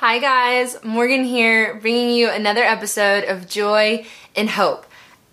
Hi 0.00 0.20
guys, 0.20 0.76
Morgan 0.84 1.24
here, 1.24 1.74
bringing 1.74 2.10
you 2.10 2.30
another 2.30 2.62
episode 2.62 3.24
of 3.24 3.48
Joy 3.48 4.06
in 4.36 4.46
Hope. 4.46 4.86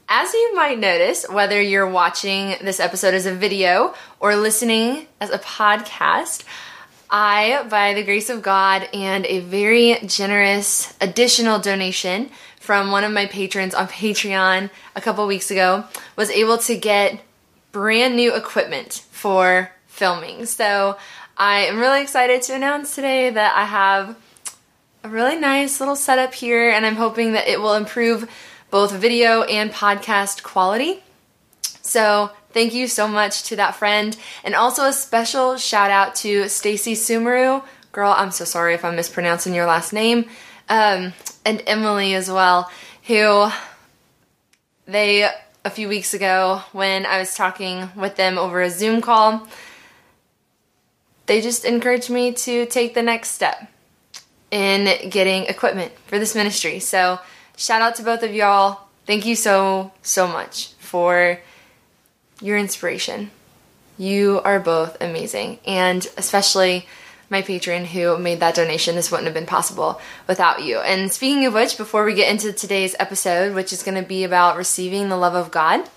As 0.10 0.34
you 0.34 0.56
might 0.56 0.80
notice, 0.80 1.24
whether 1.30 1.62
you're 1.62 1.88
watching 1.88 2.56
this 2.64 2.80
episode 2.80 3.14
as 3.14 3.28
a 3.28 3.36
video 3.36 3.94
or 4.20 4.36
listening 4.36 5.06
as 5.22 5.30
a 5.30 5.38
podcast, 5.38 6.46
I, 7.12 7.68
by 7.70 7.94
the 7.94 8.02
grace 8.02 8.32
of 8.32 8.42
God 8.42 8.90
and 8.92 9.28
a 9.28 9.42
very 9.42 10.00
generous 10.08 10.96
additional 11.00 11.60
donation 11.60 12.32
from 12.60 12.90
one 12.90 13.04
of 13.04 13.12
my 13.12 13.28
patrons 13.28 13.76
on 13.76 13.88
Patreon 13.88 14.72
a 14.96 15.02
couple 15.02 15.28
weeks 15.28 15.52
ago, 15.52 15.84
was 16.16 16.32
able 16.32 16.58
to 16.58 16.76
get 16.76 17.22
brand 17.72 18.16
new 18.16 18.36
equipment 18.36 19.06
for 19.12 19.70
filming. 19.86 20.48
So 20.48 20.98
I 21.38 21.66
am 21.66 21.80
really 21.80 22.02
excited 22.02 22.42
to 22.42 22.56
announce 22.56 22.96
today 22.96 23.30
that 23.30 23.56
I 23.56 23.66
have 23.66 24.18
a 25.06 25.08
really 25.08 25.36
nice 25.36 25.80
little 25.80 25.96
setup 25.96 26.34
here, 26.34 26.72
and 26.72 26.84
I'm 26.84 26.96
hoping 26.96 27.34
that 27.34 27.48
it 27.48 27.62
will 27.62 27.76
improve 27.76 28.28
both 28.72 28.92
video 28.92 29.44
and 29.44 29.72
podcast 29.72 30.42
quality. 30.42 31.04
So, 31.84 32.32
thank 32.54 32.74
you 32.74 32.88
so 32.88 33.08
much 33.08 33.44
to 33.44 33.56
that 33.58 33.76
friend, 33.76 34.18
and 34.44 34.56
also 34.56 34.86
a 34.86 34.94
special 34.94 35.58
shout 35.58 35.92
out 35.92 36.16
to 36.16 36.50
Stacy 36.50 36.96
Sumaru. 36.96 37.64
Girl, 37.92 38.16
I'm 38.18 38.32
so 38.32 38.46
sorry 38.46 38.74
if 38.74 38.84
I'm 38.84 38.96
mispronouncing 38.96 39.54
your 39.54 39.68
last 39.68 39.94
name, 39.94 40.26
um, 40.70 41.14
and 41.46 41.62
Emily 41.68 42.16
as 42.16 42.32
well, 42.32 42.72
who 43.04 43.50
they 44.88 45.30
a 45.64 45.70
few 45.70 45.88
weeks 45.88 46.16
ago 46.16 46.64
when 46.72 47.06
I 47.06 47.20
was 47.20 47.36
talking 47.36 47.92
with 47.96 48.16
them 48.16 48.40
over 48.40 48.60
a 48.60 48.72
Zoom 48.72 49.02
call, 49.02 49.48
they 51.28 51.42
just 51.42 51.64
encouraged 51.64 52.10
me 52.10 52.34
to 52.34 52.66
take 52.66 52.96
the 52.96 53.04
next 53.04 53.30
step 53.30 53.70
in 54.52 55.10
getting 55.10 55.46
equipment 55.46 55.92
for 56.08 56.20
this 56.20 56.36
ministry. 56.36 56.80
So, 56.80 57.20
shout 57.58 57.82
out 57.82 57.96
to 57.96 58.04
both 58.04 58.24
of 58.24 58.34
y'all. 58.34 58.82
Thank 59.06 59.26
you 59.26 59.36
so, 59.36 59.92
so 60.02 60.28
much 60.28 60.74
for 60.80 61.40
your 62.42 62.58
inspiration. 62.58 63.32
You 63.98 64.42
are 64.44 64.60
both 64.60 64.98
amazing, 65.02 65.60
and 65.66 66.06
especially 66.18 66.86
my 67.30 67.42
patron 67.42 67.86
who 67.86 68.18
made 68.18 68.40
that 68.40 68.56
donation. 68.56 68.96
This 68.96 69.12
wouldn't 69.12 69.26
have 69.26 69.34
been 69.34 69.46
possible 69.46 70.00
without 70.28 70.64
you. 70.64 70.80
And 70.80 71.12
speaking 71.12 71.46
of 71.46 71.54
which, 71.54 71.78
before 71.78 72.04
we 72.04 72.14
get 72.14 72.32
into 72.32 72.52
today's 72.54 72.96
episode, 73.00 73.56
which 73.56 73.74
is 73.74 73.84
going 73.84 74.02
to 74.02 74.08
be 74.08 74.24
about 74.24 74.58
receiving 74.58 75.10
the 75.10 75.18
love 75.18 75.34
of 75.34 75.52
God, 75.52 75.90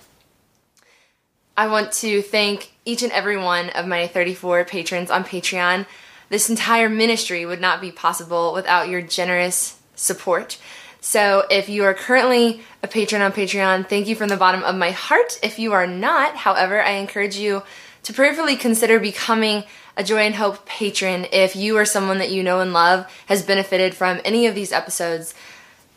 I 1.57 1.67
want 1.67 1.91
to 1.93 2.21
thank 2.21 2.71
each 2.85 3.03
and 3.03 3.11
every 3.11 3.37
one 3.37 3.69
of 3.71 3.85
my 3.85 4.07
34 4.07 4.65
patrons 4.65 5.11
on 5.11 5.23
Patreon 5.23 5.85
this 6.29 6.49
entire 6.49 6.89
ministry 6.89 7.45
would 7.45 7.61
not 7.61 7.81
be 7.81 7.91
possible 7.91 8.53
without 8.53 8.87
your 8.87 9.01
generous 9.01 9.79
support. 9.95 10.57
So, 11.01 11.45
if 11.49 11.69
you 11.69 11.83
are 11.85 11.93
currently 11.93 12.61
a 12.83 12.87
patron 12.87 13.21
on 13.21 13.31
Patreon, 13.31 13.87
thank 13.87 14.07
you 14.07 14.15
from 14.15 14.29
the 14.29 14.37
bottom 14.37 14.63
of 14.63 14.75
my 14.75 14.91
heart. 14.91 15.39
If 15.41 15.57
you 15.57 15.71
are 15.73 15.87
not, 15.87 16.35
however, 16.35 16.81
I 16.81 16.91
encourage 16.91 17.37
you 17.37 17.63
to 18.03 18.13
prayerfully 18.13 18.57
consider 18.57 18.99
becoming 18.99 19.63
a 19.95 20.03
Joy 20.03 20.25
in 20.25 20.33
Hope 20.33 20.65
patron 20.65 21.25
if 21.31 21.55
you 21.55 21.77
or 21.77 21.85
someone 21.85 22.19
that 22.19 22.31
you 22.31 22.43
know 22.43 22.59
and 22.59 22.73
love 22.73 23.05
has 23.27 23.43
benefited 23.43 23.95
from 23.95 24.19
any 24.25 24.45
of 24.45 24.55
these 24.55 24.71
episodes. 24.71 25.33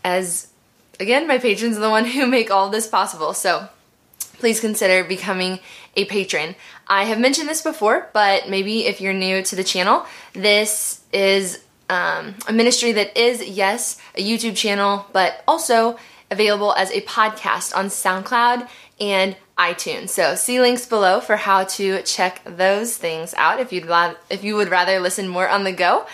As 0.04 0.49
again, 1.00 1.26
my 1.26 1.38
patrons 1.38 1.76
are 1.76 1.81
the 1.81 1.91
one 1.91 2.04
who 2.04 2.26
make 2.26 2.50
all 2.50 2.70
this 2.70 2.87
possible. 2.87 3.34
So, 3.34 3.69
please 4.38 4.60
consider 4.60 5.04
becoming 5.04 5.60
a 5.94 6.04
patron. 6.06 6.54
I 6.86 7.04
have 7.04 7.19
mentioned 7.19 7.48
this 7.48 7.62
before, 7.62 8.08
but 8.12 8.48
maybe 8.48 8.86
if 8.86 9.00
you're 9.00 9.12
new 9.12 9.42
to 9.42 9.56
the 9.56 9.64
channel, 9.64 10.06
this 10.32 11.03
is 11.12 11.62
um, 11.88 12.34
a 12.47 12.53
ministry 12.53 12.92
that 12.92 13.16
is, 13.16 13.42
yes, 13.42 13.98
a 14.14 14.22
YouTube 14.22 14.56
channel, 14.56 15.06
but 15.12 15.44
also 15.47 15.98
available 16.31 16.75
as 16.75 16.91
a 16.91 17.02
podcast 17.02 17.76
on 17.76 17.86
SoundCloud 17.86 18.69
and 18.98 19.36
iTunes. 19.58 20.08
So 20.08 20.34
see 20.34 20.60
links 20.60 20.86
below 20.86 21.20
for 21.20 21.36
how 21.36 21.64
to 21.64 22.02
check 22.02 22.41
those 22.44 22.97
things 22.97 23.34
out 23.34 23.60
if 23.60 23.72
you'd 23.72 23.88
if 24.31 24.42
you 24.42 24.56
would 24.56 24.70
rather 24.70 24.98
listen 24.98 25.28
more 25.28 25.48
on 25.48 25.64
the 25.64 25.72
go. 25.72 26.06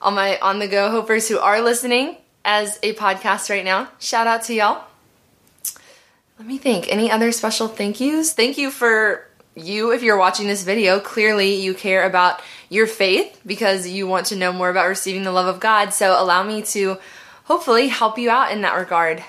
All 0.00 0.12
my 0.12 0.38
on 0.38 0.60
the 0.60 0.68
go 0.68 0.90
hopers 0.90 1.28
who 1.28 1.38
are 1.38 1.60
listening 1.60 2.16
as 2.44 2.78
a 2.82 2.94
podcast 2.94 3.50
right 3.50 3.64
now, 3.64 3.88
shout 3.98 4.28
out 4.28 4.44
to 4.44 4.54
y'all. 4.54 4.84
Let 6.38 6.46
me 6.46 6.56
think. 6.56 6.86
Any 6.88 7.10
other 7.10 7.32
special 7.32 7.66
thank 7.66 7.98
yous? 8.00 8.32
Thank 8.32 8.58
you 8.58 8.70
for 8.70 9.26
you, 9.56 9.90
if 9.90 10.04
you're 10.04 10.16
watching 10.16 10.46
this 10.46 10.62
video. 10.62 11.00
Clearly, 11.00 11.56
you 11.56 11.74
care 11.74 12.06
about 12.06 12.40
your 12.68 12.86
faith 12.86 13.40
because 13.44 13.88
you 13.88 14.06
want 14.06 14.26
to 14.26 14.36
know 14.36 14.52
more 14.52 14.70
about 14.70 14.88
receiving 14.88 15.24
the 15.24 15.32
love 15.32 15.52
of 15.52 15.58
God. 15.58 15.92
So, 15.92 16.12
allow 16.12 16.44
me 16.44 16.62
to 16.62 16.98
hopefully 17.44 17.88
help 17.88 18.18
you 18.18 18.30
out 18.30 18.52
in 18.52 18.60
that 18.60 18.76
regard. 18.76 19.24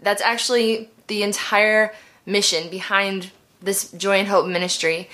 That's 0.00 0.20
actually 0.20 0.90
the 1.06 1.22
entire 1.22 1.94
mission 2.26 2.68
behind 2.68 3.30
this 3.62 3.90
Joy 3.92 4.18
in 4.18 4.26
Hope 4.26 4.46
ministry 4.46 5.08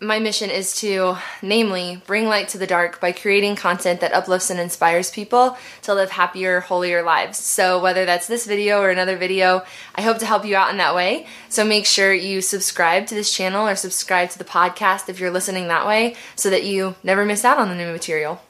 my 0.00 0.20
mission 0.20 0.48
is 0.48 0.76
to, 0.76 1.16
namely, 1.42 2.00
bring 2.06 2.26
light 2.26 2.48
to 2.48 2.58
the 2.58 2.68
dark 2.68 3.00
by 3.00 3.10
creating 3.10 3.56
content 3.56 4.00
that 4.00 4.12
uplifts 4.12 4.48
and 4.48 4.60
inspires 4.60 5.10
people 5.10 5.56
to 5.82 5.92
live 5.92 6.12
happier, 6.12 6.60
holier 6.60 7.02
lives. 7.02 7.38
So, 7.38 7.82
whether 7.82 8.04
that's 8.04 8.28
this 8.28 8.46
video 8.46 8.80
or 8.80 8.90
another 8.90 9.16
video, 9.16 9.64
I 9.96 10.02
hope 10.02 10.18
to 10.18 10.26
help 10.26 10.44
you 10.44 10.54
out 10.54 10.70
in 10.70 10.76
that 10.76 10.94
way. 10.94 11.26
So, 11.48 11.64
make 11.64 11.84
sure 11.84 12.12
you 12.12 12.40
subscribe 12.40 13.06
to 13.08 13.14
this 13.16 13.34
channel 13.34 13.66
or 13.66 13.74
subscribe 13.74 14.30
to 14.30 14.38
the 14.38 14.44
podcast 14.44 15.08
if 15.08 15.18
you're 15.18 15.32
listening 15.32 15.66
that 15.66 15.86
way 15.86 16.14
so 16.36 16.48
that 16.48 16.64
you 16.64 16.94
never 17.02 17.24
miss 17.24 17.44
out 17.44 17.58
on 17.58 17.68
the 17.68 17.74
new 17.74 17.90
material. 17.90 18.40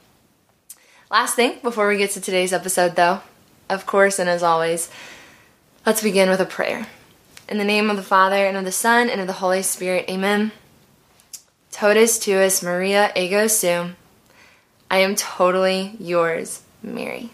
Last 1.10 1.34
thing 1.34 1.58
before 1.62 1.88
we 1.88 1.96
get 1.96 2.10
to 2.10 2.20
today's 2.20 2.52
episode, 2.52 2.94
though, 2.94 3.22
of 3.70 3.86
course, 3.86 4.18
and 4.18 4.28
as 4.28 4.42
always, 4.42 4.90
let's 5.86 6.02
begin 6.02 6.28
with 6.28 6.40
a 6.40 6.44
prayer. 6.44 6.88
In 7.48 7.56
the 7.56 7.64
name 7.64 7.88
of 7.88 7.96
the 7.96 8.02
Father, 8.02 8.44
and 8.44 8.58
of 8.58 8.66
the 8.66 8.72
Son, 8.72 9.08
and 9.08 9.22
of 9.22 9.26
the 9.26 9.32
Holy 9.34 9.62
Spirit, 9.62 10.04
amen. 10.10 10.52
Totus 11.70 12.18
tuus 12.18 12.62
Maria 12.62 13.12
ego 13.14 13.46
sum. 13.46 13.96
I 14.90 14.98
am 14.98 15.14
totally 15.14 15.96
yours, 16.00 16.62
Mary. 16.82 17.30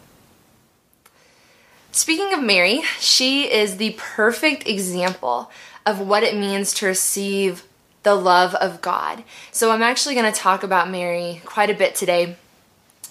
Speaking 1.93 2.35
of 2.35 2.43
Mary, 2.43 2.83
she 2.99 3.45
is 3.45 3.77
the 3.77 3.97
perfect 3.97 4.69
example 4.69 5.51
of 5.87 6.01
what 6.01 6.25
it 6.25 6.37
means 6.37 6.75
to 6.75 6.87
receive 6.87 7.65
the 8.03 8.15
love 8.15 8.55
of 8.57 8.83
God. 8.83 9.23
So 9.53 9.71
I'm 9.71 9.83
actually 9.83 10.15
going 10.15 10.31
to 10.31 10.39
talk 10.39 10.63
about 10.63 10.91
Mary 10.91 11.41
quite 11.45 11.71
a 11.71 11.75
bit 11.75 11.95
today. 11.95 12.37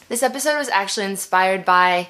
This 0.10 0.22
episode 0.22 0.58
was 0.58 0.70
actually 0.70 1.06
inspired 1.06 1.64
by 1.64 2.10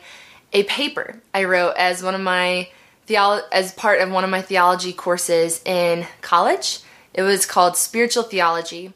a 0.52 0.64
paper 0.64 1.22
I 1.34 1.44
wrote 1.44 1.76
as 1.78 2.04
one 2.04 2.16
of 2.16 2.22
my 2.22 2.70
theolo- 3.08 3.44
as 3.52 3.72
part 3.74 4.02
of 4.02 4.12
one 4.12 4.24
of 4.24 4.30
my 4.30 4.42
theology 4.42 4.92
courses 4.92 5.62
in 5.64 6.08
college. 6.22 6.80
It 7.14 7.22
was 7.22 7.46
called 7.46 7.78
Spiritual 7.78 8.24
Theology. 8.24 8.94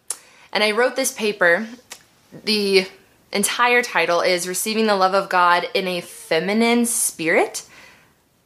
And 0.57 0.63
I 0.63 0.71
wrote 0.71 0.95
this 0.95 1.11
paper. 1.11 1.67
The 2.43 2.87
entire 3.31 3.83
title 3.83 4.21
is 4.21 4.47
Receiving 4.47 4.87
the 4.87 4.95
Love 4.95 5.13
of 5.13 5.29
God 5.29 5.67
in 5.75 5.87
a 5.87 6.01
Feminine 6.01 6.87
Spirit 6.87 7.63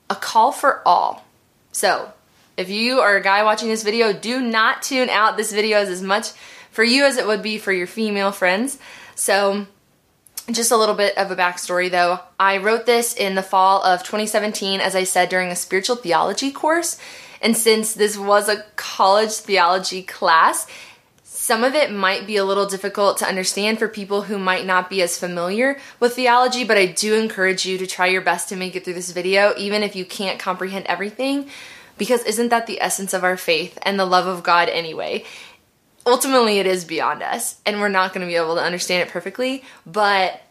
A 0.10 0.16
Call 0.16 0.52
for 0.52 0.86
All. 0.86 1.25
So, 1.72 2.12
if 2.58 2.69
you 2.69 3.00
are 3.00 3.16
a 3.16 3.24
guy 3.24 3.44
watching 3.44 3.69
this 3.69 3.84
video, 3.84 4.12
do 4.12 4.42
not 4.42 4.81
tune 4.81 5.10
out. 5.10 5.38
This 5.38 5.54
video 5.54 5.80
is 5.80 5.88
as 5.88 6.02
much 6.02 6.31
for 6.69 6.84
you 6.84 7.06
as 7.06 7.16
it 7.16 7.25
would 7.25 7.42
be 7.42 7.58
for 7.58 7.72
your 7.72 7.88
female 7.88 8.34
friends. 8.34 8.78
So, 9.16 9.66
just 10.52 10.72
a 10.72 10.75
little 10.75 10.96
bit 10.96 11.18
of 11.18 11.31
a 11.31 11.36
backstory 11.38 11.90
though. 11.90 12.19
I 12.38 12.57
wrote 12.57 12.86
this 12.86 13.16
in 13.16 13.36
the 13.36 13.42
fall 13.42 13.81
of 13.86 14.04
2017, 14.04 14.81
as 14.81 14.98
I 14.98 15.06
said, 15.06 15.30
during 15.30 15.48
a 15.48 15.56
spiritual 15.56 15.96
theology 15.96 16.52
course. 16.52 16.98
And 17.42 17.56
since 17.56 17.94
this 17.94 18.18
was 18.18 18.50
a 18.50 18.64
college 18.75 19.31
theology 19.31 20.04
class, 20.04 20.68
some 21.42 21.64
of 21.64 21.74
it 21.74 21.92
might 21.92 22.28
be 22.28 22.38
a 22.38 22.46
little 22.46 22.68
difficult 22.68 23.18
to 23.18 23.28
understand 23.28 23.80
for 23.80 23.88
people 23.88 24.22
who 24.22 24.38
might 24.38 24.64
not 24.64 24.92
be 24.92 25.02
as 25.02 25.18
familiar 25.18 25.80
with 26.00 26.14
theology, 26.14 26.64
but 26.64 26.78
I 26.78 26.86
do 26.86 27.16
encourage 27.16 27.66
you 27.66 27.80
to 27.80 27.88
try 27.88 28.06
your 28.06 28.22
best 28.22 28.48
to 28.50 28.56
make 28.56 28.76
it 28.76 28.86
through 28.86 28.94
this 28.94 29.10
video, 29.10 29.52
even 29.58 29.82
if 29.82 29.96
you 29.96 30.06
can't 30.06 30.38
comprehend 30.38 30.86
everything, 30.86 31.50
Because 31.98 32.24
isn't 32.24 32.50
that 32.50 32.68
the 32.68 32.82
essence 32.82 33.14
of 33.14 33.24
our 33.24 33.38
faith 33.38 33.78
and 33.82 34.00
the 34.00 34.06
love 34.06 34.28
of 34.28 34.44
God 34.44 34.70
anyway? 34.70 35.24
Ultimately, 36.06 36.60
it 36.60 36.66
is 36.66 36.86
beyond 36.86 37.22
us, 37.22 37.60
and 37.66 37.80
we're 37.80 37.90
not 37.90 38.14
going 38.14 38.22
to 38.22 38.32
be 38.32 38.36
able 38.36 38.56
to 38.56 38.62
understand 38.64 39.08
it 39.08 39.12
perfectly, 39.12 39.64
but 39.86 40.42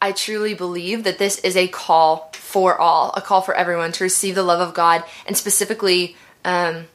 I 0.00 0.12
truly 0.12 0.54
believe 0.54 1.04
that 1.04 1.18
this 1.18 1.38
is 1.38 1.56
a 1.56 1.68
call 1.68 2.30
for 2.32 2.78
all, 2.78 3.12
a 3.16 3.20
call 3.20 3.40
for 3.40 3.54
everyone 3.54 3.92
to 3.92 4.04
receive 4.04 4.34
the 4.34 4.42
love 4.42 4.60
of 4.60 4.74
God, 4.74 5.02
and 5.26 5.36
specifically 5.36 6.16
um, 6.44 6.86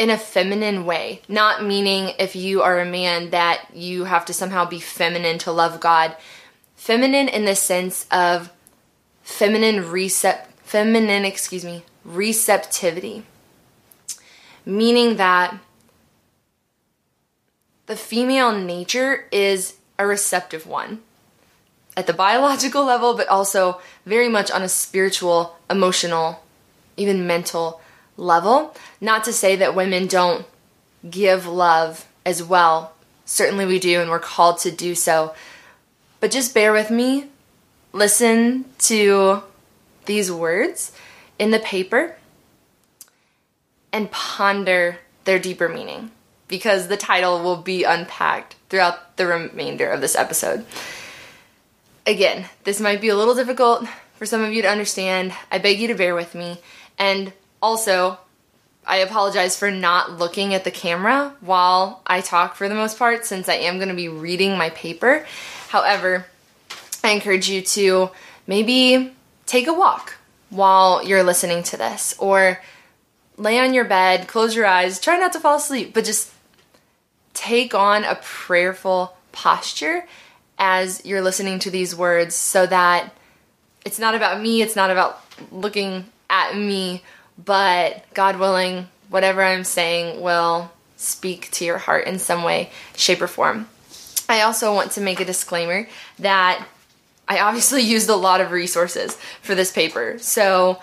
in 0.00 0.08
a 0.08 0.16
feminine 0.16 0.86
way. 0.86 1.20
Not 1.28 1.62
meaning 1.62 2.14
if 2.18 2.34
you 2.34 2.62
are 2.62 2.80
a 2.80 2.86
man 2.86 3.28
that 3.30 3.66
you 3.74 4.04
have 4.04 4.24
to 4.24 4.32
somehow 4.32 4.64
be 4.64 4.80
feminine 4.80 5.36
to 5.40 5.52
love 5.52 5.78
God. 5.78 6.16
Feminine 6.74 7.28
in 7.28 7.44
the 7.44 7.54
sense 7.54 8.06
of 8.10 8.50
feminine 9.22 9.84
recept 9.84 10.46
feminine, 10.64 11.26
excuse 11.26 11.66
me, 11.66 11.82
receptivity. 12.02 13.24
Meaning 14.64 15.16
that 15.16 15.58
the 17.84 17.96
female 17.96 18.58
nature 18.58 19.26
is 19.30 19.76
a 19.98 20.06
receptive 20.06 20.66
one 20.66 21.00
at 21.94 22.06
the 22.06 22.14
biological 22.14 22.84
level, 22.92 23.12
but 23.12 23.28
also 23.28 23.82
very 24.06 24.30
much 24.30 24.50
on 24.50 24.62
a 24.62 24.68
spiritual, 24.70 25.58
emotional, 25.68 26.42
even 26.96 27.26
mental 27.26 27.82
level. 28.20 28.76
Not 29.00 29.24
to 29.24 29.32
say 29.32 29.56
that 29.56 29.74
women 29.74 30.06
don't 30.06 30.46
give 31.08 31.46
love 31.46 32.06
as 32.24 32.42
well. 32.42 32.92
Certainly 33.24 33.66
we 33.66 33.78
do, 33.78 34.00
and 34.00 34.10
we're 34.10 34.18
called 34.18 34.58
to 34.58 34.70
do 34.70 34.94
so. 34.94 35.34
But 36.20 36.30
just 36.30 36.54
bear 36.54 36.72
with 36.72 36.90
me. 36.90 37.26
Listen 37.92 38.66
to 38.80 39.42
these 40.06 40.30
words 40.30 40.92
in 41.38 41.50
the 41.50 41.58
paper 41.58 42.16
and 43.92 44.10
ponder 44.10 44.98
their 45.24 45.38
deeper 45.38 45.68
meaning 45.68 46.10
because 46.48 46.88
the 46.88 46.96
title 46.96 47.42
will 47.42 47.56
be 47.56 47.84
unpacked 47.84 48.56
throughout 48.68 49.16
the 49.16 49.26
remainder 49.26 49.88
of 49.88 50.00
this 50.00 50.16
episode. 50.16 50.66
Again, 52.06 52.46
this 52.64 52.80
might 52.80 53.00
be 53.00 53.08
a 53.08 53.16
little 53.16 53.34
difficult 53.34 53.86
for 54.14 54.26
some 54.26 54.42
of 54.42 54.52
you 54.52 54.62
to 54.62 54.68
understand. 54.68 55.32
I 55.50 55.58
beg 55.58 55.78
you 55.78 55.88
to 55.88 55.94
bear 55.94 56.14
with 56.14 56.34
me. 56.34 56.58
And 56.98 57.32
also, 57.62 58.18
I 58.86 58.98
apologize 58.98 59.56
for 59.56 59.70
not 59.70 60.18
looking 60.18 60.54
at 60.54 60.64
the 60.64 60.70
camera 60.70 61.34
while 61.40 62.02
I 62.06 62.20
talk 62.20 62.56
for 62.56 62.68
the 62.68 62.74
most 62.74 62.98
part, 62.98 63.26
since 63.26 63.48
I 63.48 63.54
am 63.54 63.76
going 63.76 63.88
to 63.88 63.94
be 63.94 64.08
reading 64.08 64.56
my 64.56 64.70
paper. 64.70 65.26
However, 65.68 66.26
I 67.04 67.10
encourage 67.10 67.48
you 67.48 67.62
to 67.62 68.10
maybe 68.46 69.12
take 69.46 69.66
a 69.66 69.74
walk 69.74 70.16
while 70.48 71.04
you're 71.04 71.22
listening 71.22 71.62
to 71.64 71.76
this, 71.76 72.14
or 72.18 72.60
lay 73.36 73.58
on 73.58 73.72
your 73.72 73.84
bed, 73.84 74.26
close 74.26 74.54
your 74.54 74.66
eyes, 74.66 74.98
try 74.98 75.16
not 75.16 75.32
to 75.32 75.40
fall 75.40 75.56
asleep, 75.56 75.94
but 75.94 76.04
just 76.04 76.32
take 77.32 77.74
on 77.74 78.04
a 78.04 78.16
prayerful 78.16 79.16
posture 79.32 80.06
as 80.58 81.04
you're 81.06 81.22
listening 81.22 81.58
to 81.60 81.70
these 81.70 81.94
words 81.94 82.34
so 82.34 82.66
that 82.66 83.14
it's 83.86 83.98
not 83.98 84.14
about 84.14 84.40
me, 84.40 84.60
it's 84.60 84.76
not 84.76 84.90
about 84.90 85.20
looking 85.50 86.04
at 86.28 86.56
me, 86.56 87.02
but 87.44 88.04
God 88.14 88.38
willing, 88.38 88.88
whatever 89.08 89.42
I'm 89.42 89.64
saying 89.64 90.20
will 90.20 90.70
speak 90.96 91.50
to 91.52 91.64
your 91.64 91.78
heart 91.78 92.06
in 92.06 92.18
some 92.18 92.42
way, 92.42 92.70
shape, 92.94 93.22
or 93.22 93.26
form. 93.26 93.68
I 94.28 94.42
also 94.42 94.74
want 94.74 94.92
to 94.92 95.00
make 95.00 95.20
a 95.20 95.24
disclaimer 95.24 95.88
that 96.18 96.66
I 97.28 97.40
obviously 97.40 97.82
used 97.94 98.08
a 98.08 98.16
lot 98.16 98.40
of 98.40 98.52
resources 98.52 99.16
for 99.42 99.54
this 99.54 99.72
paper. 99.72 100.18
So 100.18 100.80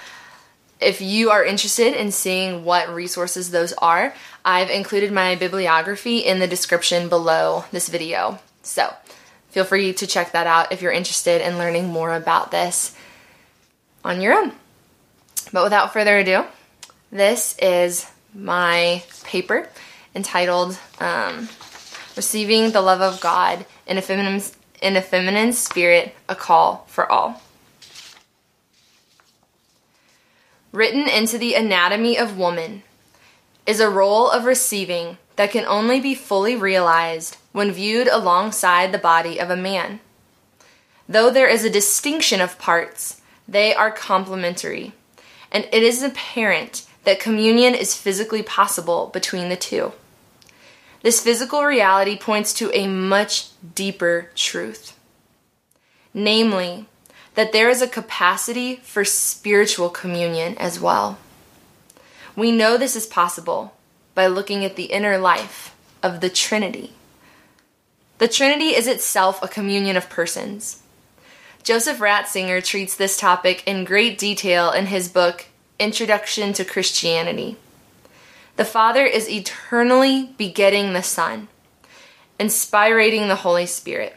if 0.79 1.01
you 1.01 1.29
are 1.31 1.43
interested 1.43 1.93
in 1.93 2.11
seeing 2.11 2.63
what 2.63 2.93
resources 2.93 3.51
those 3.51 3.73
are, 3.73 4.13
I've 4.43 4.69
included 4.69 5.11
my 5.11 5.35
bibliography 5.35 6.19
in 6.19 6.39
the 6.39 6.47
description 6.47 7.09
below 7.09 7.65
this 7.71 7.89
video. 7.89 8.39
So 8.63 8.93
feel 9.49 9.63
free 9.63 9.93
to 9.93 10.07
check 10.07 10.31
that 10.31 10.47
out 10.47 10.71
if 10.71 10.81
you're 10.81 10.91
interested 10.91 11.41
in 11.41 11.57
learning 11.57 11.87
more 11.87 12.15
about 12.15 12.51
this 12.51 12.95
on 14.03 14.21
your 14.21 14.33
own. 14.33 14.53
But 15.51 15.63
without 15.63 15.93
further 15.93 16.17
ado, 16.17 16.45
this 17.11 17.57
is 17.59 18.09
my 18.33 19.03
paper 19.23 19.69
entitled 20.13 20.77
um, 20.99 21.49
Receiving 22.15 22.71
the 22.71 22.81
Love 22.81 23.01
of 23.01 23.21
God 23.21 23.65
in 23.85 23.97
a, 23.97 24.01
Feminine, 24.01 24.41
in 24.81 24.95
a 24.95 25.01
Feminine 25.01 25.53
Spirit 25.53 26.15
A 26.27 26.35
Call 26.35 26.85
for 26.87 27.09
All. 27.11 27.41
Written 30.71 31.07
into 31.07 31.37
the 31.37 31.53
anatomy 31.53 32.17
of 32.17 32.37
woman 32.37 32.83
is 33.65 33.79
a 33.79 33.89
role 33.89 34.29
of 34.29 34.45
receiving 34.45 35.17
that 35.35 35.51
can 35.51 35.65
only 35.65 35.99
be 35.99 36.15
fully 36.15 36.55
realized 36.55 37.37
when 37.51 37.71
viewed 37.71 38.07
alongside 38.07 38.91
the 38.91 38.97
body 38.97 39.39
of 39.39 39.49
a 39.49 39.55
man. 39.55 39.99
Though 41.07 41.29
there 41.29 41.47
is 41.47 41.63
a 41.63 41.69
distinction 41.69 42.41
of 42.41 42.59
parts, 42.59 43.21
they 43.47 43.73
are 43.73 43.91
complementary, 43.91 44.93
and 45.51 45.67
it 45.71 45.83
is 45.83 46.03
apparent 46.03 46.85
that 47.03 47.19
communion 47.19 47.73
is 47.73 47.95
physically 47.95 48.43
possible 48.43 49.09
between 49.13 49.49
the 49.49 49.55
two. 49.55 49.93
This 51.01 51.21
physical 51.21 51.63
reality 51.63 52.17
points 52.17 52.53
to 52.55 52.71
a 52.73 52.87
much 52.87 53.49
deeper 53.75 54.29
truth. 54.35 54.97
Namely, 56.13 56.85
that 57.35 57.53
there 57.53 57.69
is 57.69 57.81
a 57.81 57.87
capacity 57.87 58.77
for 58.77 59.05
spiritual 59.05 59.89
communion 59.89 60.57
as 60.57 60.79
well. 60.79 61.17
We 62.35 62.51
know 62.51 62.77
this 62.77 62.95
is 62.95 63.05
possible 63.05 63.73
by 64.15 64.27
looking 64.27 64.65
at 64.65 64.75
the 64.75 64.85
inner 64.85 65.17
life 65.17 65.75
of 66.01 66.19
the 66.19 66.29
Trinity. 66.29 66.93
The 68.17 68.27
Trinity 68.27 68.75
is 68.75 68.87
itself 68.87 69.41
a 69.43 69.47
communion 69.47 69.95
of 69.95 70.09
persons. 70.09 70.81
Joseph 71.63 71.99
Ratzinger 71.99 72.63
treats 72.63 72.95
this 72.95 73.17
topic 73.17 73.63
in 73.67 73.83
great 73.83 74.17
detail 74.17 74.71
in 74.71 74.87
his 74.87 75.09
book, 75.09 75.45
Introduction 75.79 76.53
to 76.53 76.65
Christianity. 76.65 77.57
The 78.55 78.65
Father 78.65 79.05
is 79.05 79.29
eternally 79.29 80.31
begetting 80.37 80.93
the 80.93 81.03
Son, 81.03 81.47
inspirating 82.39 83.27
the 83.27 83.35
Holy 83.35 83.65
Spirit. 83.67 84.15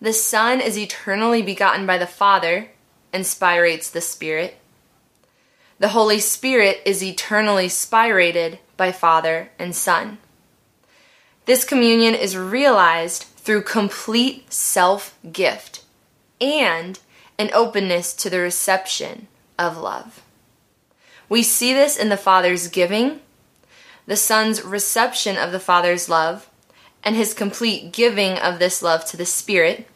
The 0.00 0.12
Son 0.12 0.60
is 0.60 0.76
eternally 0.76 1.40
begotten 1.40 1.86
by 1.86 1.98
the 1.98 2.06
Father, 2.06 2.70
inspirates 3.12 3.88
the 3.88 4.00
Spirit. 4.00 4.56
The 5.78 5.88
Holy 5.88 6.18
Spirit 6.18 6.80
is 6.84 7.02
eternally 7.02 7.68
spirated 7.68 8.58
by 8.76 8.90
Father 8.90 9.50
and 9.58 9.74
Son. 9.76 10.18
This 11.46 11.64
communion 11.64 12.14
is 12.14 12.36
realized 12.36 13.24
through 13.36 13.62
complete 13.62 14.52
self 14.52 15.16
gift 15.30 15.83
and 16.44 16.98
an 17.38 17.50
openness 17.52 18.12
to 18.14 18.30
the 18.30 18.38
reception 18.38 19.26
of 19.58 19.76
love. 19.76 20.22
We 21.28 21.42
see 21.42 21.72
this 21.72 21.96
in 21.96 22.10
the 22.10 22.16
Father's 22.16 22.68
giving, 22.68 23.20
the 24.06 24.16
Son's 24.16 24.62
reception 24.62 25.36
of 25.36 25.52
the 25.52 25.60
Father's 25.60 26.08
love, 26.08 26.48
and 27.02 27.16
his 27.16 27.34
complete 27.34 27.92
giving 27.92 28.38
of 28.38 28.58
this 28.58 28.82
love 28.82 29.04
to 29.06 29.16
the 29.16 29.26
Spirit, 29.26 29.88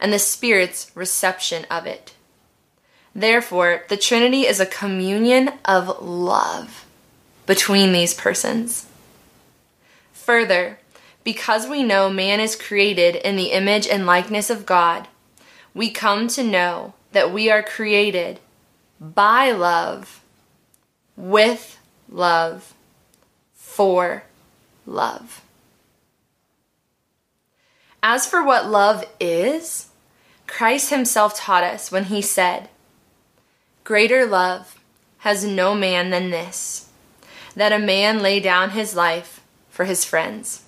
and 0.00 0.12
the 0.12 0.18
Spirit's 0.18 0.90
reception 0.94 1.66
of 1.70 1.86
it. 1.86 2.14
Therefore, 3.14 3.84
the 3.88 3.96
Trinity 3.96 4.46
is 4.46 4.58
a 4.58 4.66
communion 4.66 5.50
of 5.64 6.02
love 6.02 6.86
between 7.46 7.92
these 7.92 8.14
persons. 8.14 8.86
Further, 10.12 10.78
because 11.24 11.68
we 11.68 11.82
know 11.82 12.08
man 12.08 12.40
is 12.40 12.56
created 12.56 13.16
in 13.16 13.36
the 13.36 13.52
image 13.52 13.86
and 13.86 14.06
likeness 14.06 14.50
of 14.50 14.66
God, 14.66 15.08
we 15.74 15.90
come 15.90 16.28
to 16.28 16.42
know 16.42 16.94
that 17.12 17.32
we 17.32 17.50
are 17.50 17.62
created 17.62 18.40
by 19.00 19.50
love, 19.50 20.22
with 21.16 21.78
love, 22.08 22.74
for 23.54 24.24
love. 24.86 25.42
As 28.02 28.26
for 28.26 28.44
what 28.44 28.68
love 28.68 29.04
is, 29.20 29.88
Christ 30.46 30.90
Himself 30.90 31.36
taught 31.36 31.64
us 31.64 31.90
when 31.90 32.04
He 32.04 32.20
said, 32.20 32.68
Greater 33.84 34.24
love 34.26 34.78
has 35.18 35.44
no 35.44 35.74
man 35.74 36.10
than 36.10 36.30
this, 36.30 36.88
that 37.54 37.72
a 37.72 37.78
man 37.78 38.20
lay 38.20 38.40
down 38.40 38.70
his 38.70 38.96
life 38.96 39.40
for 39.70 39.84
his 39.84 40.04
friends. 40.04 40.61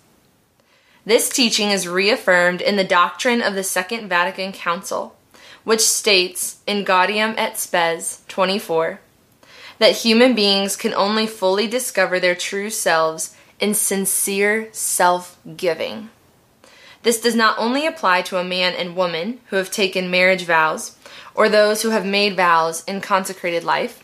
This 1.06 1.28
teaching 1.28 1.70
is 1.70 1.86
reaffirmed 1.86 2.62
in 2.62 2.76
the 2.76 2.84
doctrine 2.84 3.42
of 3.42 3.54
the 3.54 3.62
Second 3.62 4.08
Vatican 4.08 4.52
Council, 4.52 5.14
which 5.62 5.82
states 5.82 6.60
in 6.66 6.84
Gaudium 6.84 7.34
et 7.36 7.58
Spes 7.58 8.22
24 8.28 9.00
that 9.78 9.96
human 9.98 10.34
beings 10.34 10.76
can 10.76 10.94
only 10.94 11.26
fully 11.26 11.66
discover 11.66 12.18
their 12.18 12.34
true 12.34 12.70
selves 12.70 13.36
in 13.60 13.74
sincere 13.74 14.70
self 14.72 15.38
giving. 15.56 16.08
This 17.02 17.20
does 17.20 17.34
not 17.34 17.58
only 17.58 17.86
apply 17.86 18.22
to 18.22 18.38
a 18.38 18.44
man 18.44 18.72
and 18.72 18.96
woman 18.96 19.40
who 19.50 19.56
have 19.56 19.70
taken 19.70 20.10
marriage 20.10 20.44
vows 20.44 20.96
or 21.34 21.50
those 21.50 21.82
who 21.82 21.90
have 21.90 22.06
made 22.06 22.34
vows 22.34 22.82
in 22.84 23.02
consecrated 23.02 23.62
life. 23.62 24.02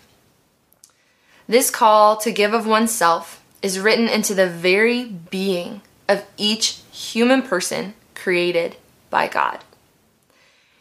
This 1.49 1.71
call 1.71 2.19
to 2.19 2.31
give 2.31 2.53
of 2.53 2.67
oneself 2.67 3.43
is 3.63 3.81
written 3.81 4.07
into 4.07 4.35
the 4.35 4.49
very 4.49 5.05
being 5.05 5.81
of 6.11 6.25
each 6.37 6.81
human 6.91 7.41
person 7.41 7.95
created 8.17 8.77
by 9.11 9.29
God. 9.29 9.61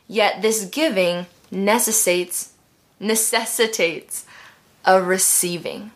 Yet 0.08 0.42
this 0.42 0.66
giving 0.66 1.28
necessitates 1.52 2.54
necessitates 3.00 4.26
a 4.84 5.02
receiving. 5.02 5.92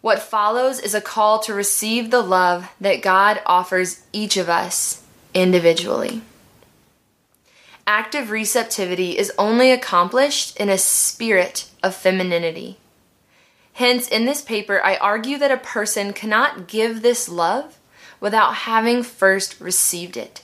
What 0.00 0.20
follows 0.20 0.78
is 0.78 0.94
a 0.94 1.00
call 1.00 1.40
to 1.40 1.54
receive 1.54 2.10
the 2.10 2.22
love 2.22 2.70
that 2.80 3.02
God 3.02 3.40
offers 3.46 4.02
each 4.12 4.36
of 4.36 4.48
us 4.48 5.02
individually. 5.34 6.22
Active 7.86 8.30
receptivity 8.30 9.18
is 9.18 9.32
only 9.38 9.72
accomplished 9.72 10.56
in 10.58 10.68
a 10.68 10.78
spirit 10.78 11.68
of 11.82 11.94
femininity. 11.94 12.76
Hence, 13.72 14.06
in 14.06 14.26
this 14.26 14.42
paper, 14.42 14.80
I 14.84 14.96
argue 14.96 15.38
that 15.38 15.50
a 15.50 15.56
person 15.56 16.12
cannot 16.12 16.68
give 16.68 17.00
this 17.00 17.28
love 17.28 17.77
without 18.20 18.54
having 18.54 19.02
first 19.02 19.60
received 19.60 20.16
it, 20.16 20.42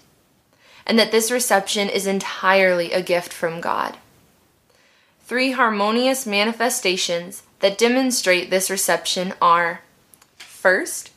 and 0.87 0.99
that 0.99 1.11
this 1.11 1.31
reception 1.31 1.89
is 1.89 2.07
entirely 2.07 2.93
a 2.93 3.03
gift 3.03 3.33
from 3.33 3.61
God. 3.61 3.97
Three 5.25 5.53
harmonious 5.53 6.27
manifestations 6.27 7.43
that 7.61 7.79
demonstrate 7.79 8.51
this 8.51 8.71
reception 8.71 9.33
are 9.41 9.81
first, 10.37 11.11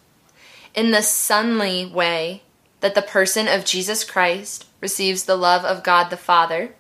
in 0.74 0.92
the 0.92 1.02
sonly 1.02 1.92
way 1.92 2.42
that 2.80 2.96
the 2.96 3.02
person 3.02 3.48
of 3.48 3.66
Jesus 3.66 4.04
Christ 4.04 4.66
receives 4.80 5.24
the 5.24 5.36
love 5.36 5.66
of 5.66 5.84
God 5.84 6.10
the 6.10 6.18
Father. 6.18 6.74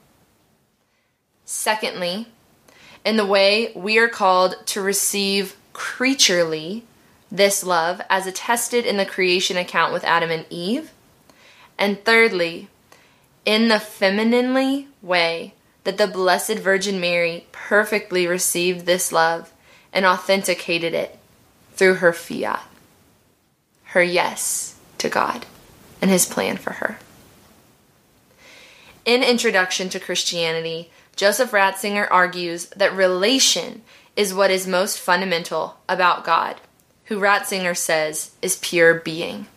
Secondly, 1.43 2.27
in 3.03 3.17
the 3.17 3.25
way 3.25 3.71
we 3.75 3.97
are 3.97 4.07
called 4.09 4.55
to 4.67 4.81
receive 4.81 5.55
creaturely 5.73 6.83
this 7.31 7.63
love 7.63 8.01
as 8.09 8.27
attested 8.27 8.85
in 8.85 8.97
the 8.97 9.05
creation 9.05 9.57
account 9.57 9.93
with 9.93 10.03
Adam 10.03 10.31
and 10.31 10.45
Eve. 10.49 10.91
And 11.77 12.03
thirdly, 12.03 12.69
in 13.45 13.67
the 13.67 13.79
femininely 13.79 14.87
way 15.01 15.53
that 15.83 15.97
the 15.97 16.07
Blessed 16.07 16.59
Virgin 16.59 16.99
Mary 16.99 17.47
perfectly 17.51 18.27
received 18.27 18.85
this 18.85 19.11
love 19.11 19.53
and 19.93 20.05
authenticated 20.05 20.93
it 20.93 21.17
through 21.73 21.95
her 21.95 22.11
fiat, 22.11 22.63
her 23.85 24.03
yes 24.03 24.75
to 24.97 25.09
God 25.09 25.45
and 26.01 26.11
his 26.11 26.25
plan 26.25 26.57
for 26.57 26.73
her. 26.73 26.99
In 29.05 29.23
Introduction 29.23 29.87
to 29.89 29.99
Christianity, 29.99 30.91
Joseph 31.15 31.51
Ratzinger 31.51 32.07
argues 32.11 32.65
that 32.67 32.93
relation 32.93 33.81
is 34.17 34.33
what 34.33 34.51
is 34.51 34.67
most 34.67 34.99
fundamental 34.99 35.77
about 35.87 36.25
God, 36.25 36.59
who 37.07 37.19
Ratzinger 37.19 37.75
says 37.75 38.31
is 38.41 38.57
pure 38.57 38.95
being. 38.95 39.47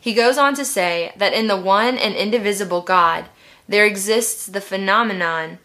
He 0.00 0.14
goes 0.14 0.38
on 0.38 0.54
to 0.54 0.64
say 0.64 1.12
that 1.16 1.32
in 1.32 1.48
the 1.48 1.56
one 1.56 1.98
and 1.98 2.14
indivisible 2.14 2.82
God, 2.82 3.26
there 3.68 3.84
exists 3.84 4.46
the 4.46 4.60
phenomenon 4.60 5.58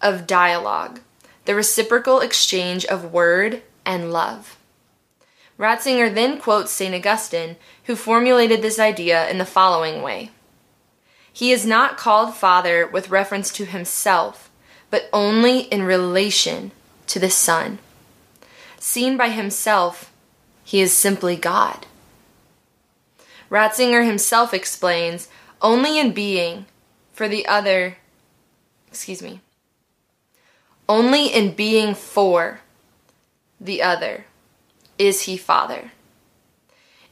of 0.00 0.26
dialogue, 0.26 1.00
the 1.44 1.54
reciprocal 1.54 2.20
exchange 2.20 2.84
of 2.86 3.12
word 3.12 3.62
and 3.84 4.12
love. 4.12 4.56
Ratzinger 5.58 6.12
then 6.12 6.40
quotes 6.40 6.72
St. 6.72 6.94
Augustine, 6.94 7.56
who 7.84 7.94
formulated 7.94 8.62
this 8.62 8.78
idea 8.78 9.28
in 9.28 9.38
the 9.38 9.44
following 9.44 10.02
way 10.02 10.30
He 11.32 11.52
is 11.52 11.66
not 11.66 11.98
called 11.98 12.34
Father 12.34 12.86
with 12.86 13.10
reference 13.10 13.52
to 13.52 13.66
himself, 13.66 14.50
but 14.90 15.08
only 15.12 15.60
in 15.60 15.82
relation 15.82 16.72
to 17.08 17.18
the 17.18 17.30
Son. 17.30 17.78
Seen 18.78 19.18
by 19.18 19.28
himself, 19.28 20.09
he 20.70 20.80
is 20.80 20.92
simply 20.92 21.34
God. 21.34 21.84
Ratzinger 23.50 24.06
himself 24.06 24.54
explains 24.54 25.26
only 25.60 25.98
in 25.98 26.12
being, 26.12 26.66
for 27.12 27.26
the 27.26 27.44
other, 27.46 27.96
excuse 28.86 29.20
me, 29.20 29.40
only 30.88 31.26
in 31.26 31.56
being 31.56 31.92
for 31.96 32.60
the 33.60 33.82
other 33.82 34.26
is 34.96 35.22
he 35.22 35.36
Father. 35.36 35.90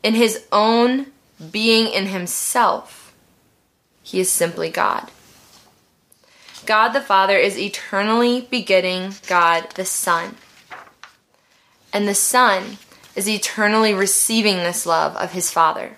In 0.05 0.15
his 0.15 0.45
own 0.53 1.07
being 1.50 1.93
in 1.93 2.07
himself, 2.07 3.12
he 4.05 4.21
is 4.21 4.31
simply 4.31 4.71
God. 4.71 5.11
God 6.65 6.91
the 6.91 7.00
Father 7.00 7.37
is 7.37 7.59
eternally 7.59 8.47
begetting 8.53 9.15
God 9.27 9.71
the 9.75 9.85
Son. 9.85 10.37
And 11.93 12.07
the 12.07 12.15
Son 12.15 12.79
is 13.19 13.29
eternally 13.29 13.93
receiving 13.93 14.59
this 14.59 14.87
love 14.87 15.15
of 15.17 15.33
his 15.33 15.51
Father. 15.51 15.97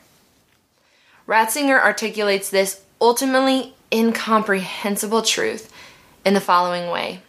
Ratzinger 1.28 1.80
articulates 1.80 2.50
this 2.50 2.82
ultimately 3.00 3.74
incomprehensible 3.92 5.22
truth 5.22 5.72
in 6.24 6.34
the 6.34 6.40
following 6.40 6.90
way 6.90 7.20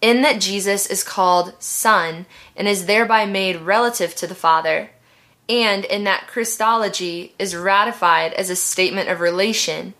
in 0.00 0.22
that 0.22 0.40
Jesus 0.40 0.86
is 0.86 1.02
called 1.02 1.54
Son 1.58 2.26
and 2.54 2.68
is 2.68 2.86
thereby 2.86 3.26
made 3.26 3.56
relative 3.56 4.14
to 4.16 4.26
the 4.26 4.34
Father, 4.34 4.90
and 5.48 5.84
in 5.84 6.04
that 6.04 6.26
Christology 6.26 7.34
is 7.38 7.56
ratified 7.56 8.32
as 8.34 8.50
a 8.50 8.56
statement 8.56 9.08
of 9.08 9.20
relation, 9.20 9.94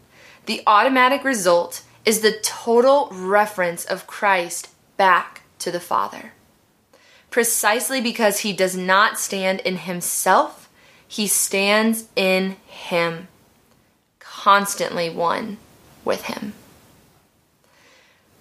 the 0.46 0.62
automatic 0.66 1.24
result 1.24 1.82
is 2.04 2.20
the 2.20 2.38
total 2.42 3.08
reference 3.10 3.84
of 3.84 4.06
Christ 4.06 4.68
back 4.96 5.42
to 5.58 5.70
the 5.70 5.80
Father. 5.80 6.32
Precisely 7.36 8.00
because 8.00 8.38
he 8.38 8.54
does 8.54 8.74
not 8.74 9.18
stand 9.18 9.60
in 9.60 9.76
himself, 9.76 10.70
he 11.06 11.26
stands 11.26 12.08
in 12.16 12.56
him, 12.66 13.28
constantly 14.18 15.10
one 15.10 15.58
with 16.02 16.22
him. 16.22 16.54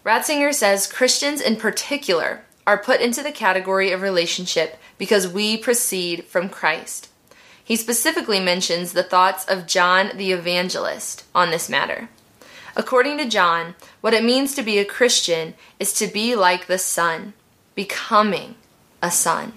Ratzinger 0.05 0.53
says 0.53 0.87
Christians 0.87 1.41
in 1.41 1.57
particular 1.57 2.45
are 2.65 2.77
put 2.77 3.01
into 3.01 3.21
the 3.21 3.33
category 3.33 3.91
of 3.91 4.01
relationship 4.01 4.77
because 4.97 5.27
we 5.27 5.57
proceed 5.57 6.23
from 6.23 6.47
Christ. 6.47 7.09
He 7.61 7.75
specifically 7.75 8.39
mentions 8.39 8.93
the 8.93 9.03
thoughts 9.03 9.43
of 9.43 9.67
John 9.67 10.11
the 10.15 10.31
Evangelist 10.31 11.25
on 11.35 11.51
this 11.51 11.67
matter. 11.67 12.07
According 12.77 13.17
to 13.17 13.27
John, 13.27 13.75
what 13.99 14.13
it 14.13 14.23
means 14.23 14.55
to 14.55 14.63
be 14.63 14.79
a 14.79 14.85
Christian 14.85 15.53
is 15.81 15.91
to 15.95 16.07
be 16.07 16.33
like 16.33 16.67
the 16.67 16.77
Son, 16.77 17.33
becoming 17.75 18.55
a 19.05 19.11
son. 19.11 19.53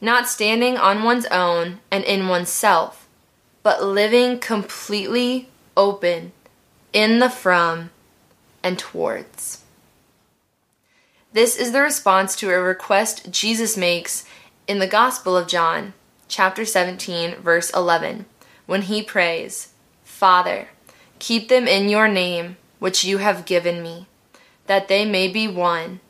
Not 0.00 0.28
standing 0.28 0.76
on 0.76 1.02
one's 1.02 1.26
own 1.26 1.80
and 1.90 2.04
in 2.04 2.28
oneself, 2.28 3.08
but 3.62 3.82
living 3.82 4.38
completely 4.38 5.48
open 5.76 6.32
in 6.92 7.18
the 7.18 7.30
from 7.30 7.90
and 8.62 8.78
towards. 8.78 9.62
This 11.32 11.56
is 11.56 11.72
the 11.72 11.80
response 11.80 12.36
to 12.36 12.50
a 12.50 12.60
request 12.60 13.30
Jesus 13.30 13.76
makes 13.76 14.26
in 14.68 14.80
the 14.80 14.86
Gospel 14.86 15.36
of 15.36 15.48
John, 15.48 15.94
chapter 16.28 16.64
17, 16.64 17.36
verse 17.36 17.70
11, 17.70 18.26
when 18.66 18.82
he 18.82 19.02
prays, 19.02 19.72
Father, 20.04 20.68
keep 21.18 21.48
them 21.48 21.66
in 21.66 21.88
your 21.88 22.06
name 22.06 22.58
which 22.78 23.02
you 23.02 23.18
have 23.18 23.46
given 23.46 23.82
me, 23.82 24.06
that 24.66 24.88
they 24.88 25.04
may 25.04 25.26
be 25.26 25.48
one, 25.48 26.00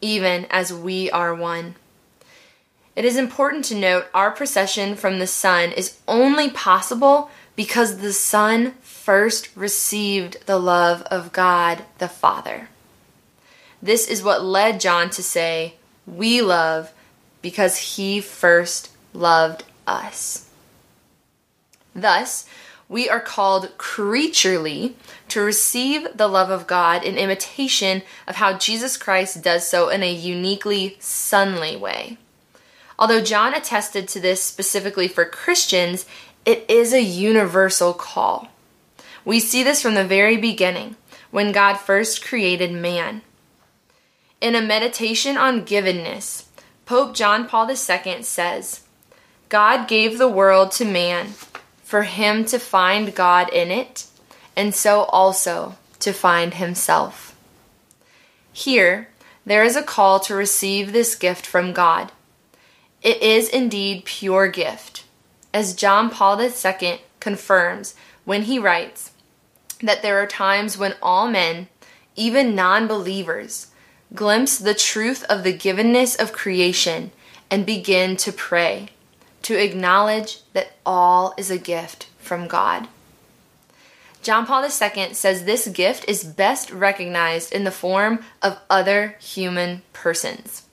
even 0.00 0.46
as 0.50 0.72
we 0.72 1.10
are 1.10 1.34
one. 1.34 1.74
It 2.96 3.04
is 3.04 3.16
important 3.16 3.64
to 3.66 3.74
note 3.74 4.06
our 4.12 4.30
procession 4.30 4.96
from 4.96 5.18
the 5.18 5.26
Son 5.26 5.72
is 5.72 5.98
only 6.08 6.50
possible 6.50 7.30
because 7.56 7.98
the 7.98 8.12
Son 8.12 8.72
first 8.80 9.54
received 9.56 10.46
the 10.46 10.58
love 10.58 11.02
of 11.02 11.32
God 11.32 11.84
the 11.98 12.08
Father. 12.08 12.68
This 13.82 14.08
is 14.08 14.22
what 14.22 14.44
led 14.44 14.80
John 14.80 15.10
to 15.10 15.22
say, 15.22 15.74
We 16.06 16.42
love 16.42 16.92
because 17.42 17.96
he 17.96 18.20
first 18.20 18.90
loved 19.12 19.64
us. 19.86 20.48
Thus, 21.94 22.46
we 22.88 23.08
are 23.08 23.20
called 23.20 23.76
creaturely 23.78 24.96
to 25.28 25.40
receive 25.40 26.08
the 26.14 26.28
love 26.28 26.50
of 26.50 26.66
God 26.66 27.04
in 27.04 27.16
imitation 27.16 28.02
of 28.26 28.36
how 28.36 28.58
Jesus 28.58 28.96
Christ 28.96 29.42
does 29.42 29.68
so 29.68 29.88
in 29.88 30.02
a 30.02 30.12
uniquely 30.12 30.96
sonly 30.98 31.76
way. 31.76 32.18
Although 33.00 33.22
John 33.22 33.54
attested 33.54 34.06
to 34.08 34.20
this 34.20 34.42
specifically 34.42 35.08
for 35.08 35.24
Christians, 35.24 36.04
it 36.44 36.66
is 36.68 36.92
a 36.92 37.02
universal 37.02 37.94
call. 37.94 38.48
We 39.24 39.40
see 39.40 39.62
this 39.62 39.80
from 39.80 39.94
the 39.94 40.04
very 40.04 40.36
beginning, 40.36 40.96
when 41.30 41.50
God 41.50 41.78
first 41.78 42.22
created 42.22 42.72
man. 42.72 43.22
In 44.42 44.54
a 44.54 44.60
meditation 44.60 45.38
on 45.38 45.64
givenness, 45.64 46.44
Pope 46.84 47.14
John 47.14 47.48
Paul 47.48 47.70
II 47.70 48.22
says, 48.22 48.82
God 49.48 49.88
gave 49.88 50.18
the 50.18 50.28
world 50.28 50.70
to 50.72 50.84
man 50.84 51.28
for 51.82 52.02
him 52.02 52.44
to 52.46 52.58
find 52.58 53.14
God 53.14 53.48
in 53.50 53.70
it, 53.70 54.06
and 54.54 54.74
so 54.74 55.04
also 55.04 55.76
to 56.00 56.12
find 56.12 56.54
himself. 56.54 57.34
Here, 58.52 59.08
there 59.46 59.64
is 59.64 59.76
a 59.76 59.82
call 59.82 60.20
to 60.20 60.34
receive 60.34 60.92
this 60.92 61.14
gift 61.14 61.46
from 61.46 61.72
God. 61.72 62.12
It 63.02 63.22
is 63.22 63.48
indeed 63.48 64.04
pure 64.04 64.48
gift, 64.48 65.04
as 65.54 65.74
John 65.74 66.10
Paul 66.10 66.40
II 66.40 67.00
confirms 67.18 67.94
when 68.24 68.42
he 68.42 68.58
writes 68.58 69.12
that 69.82 70.02
there 70.02 70.18
are 70.18 70.26
times 70.26 70.76
when 70.76 70.94
all 71.02 71.28
men, 71.28 71.68
even 72.14 72.54
non 72.54 72.86
believers, 72.86 73.68
glimpse 74.14 74.58
the 74.58 74.74
truth 74.74 75.24
of 75.24 75.44
the 75.44 75.56
givenness 75.56 76.20
of 76.20 76.32
creation 76.32 77.10
and 77.50 77.64
begin 77.64 78.16
to 78.18 78.32
pray, 78.32 78.88
to 79.42 79.56
acknowledge 79.56 80.40
that 80.52 80.72
all 80.84 81.32
is 81.38 81.50
a 81.50 81.58
gift 81.58 82.08
from 82.18 82.46
God. 82.46 82.88
John 84.22 84.44
Paul 84.44 84.62
II 84.64 85.14
says 85.14 85.44
this 85.44 85.66
gift 85.68 86.04
is 86.06 86.22
best 86.22 86.70
recognized 86.70 87.52
in 87.52 87.64
the 87.64 87.70
form 87.70 88.22
of 88.42 88.58
other 88.68 89.16
human 89.18 89.80
persons. 89.94 90.64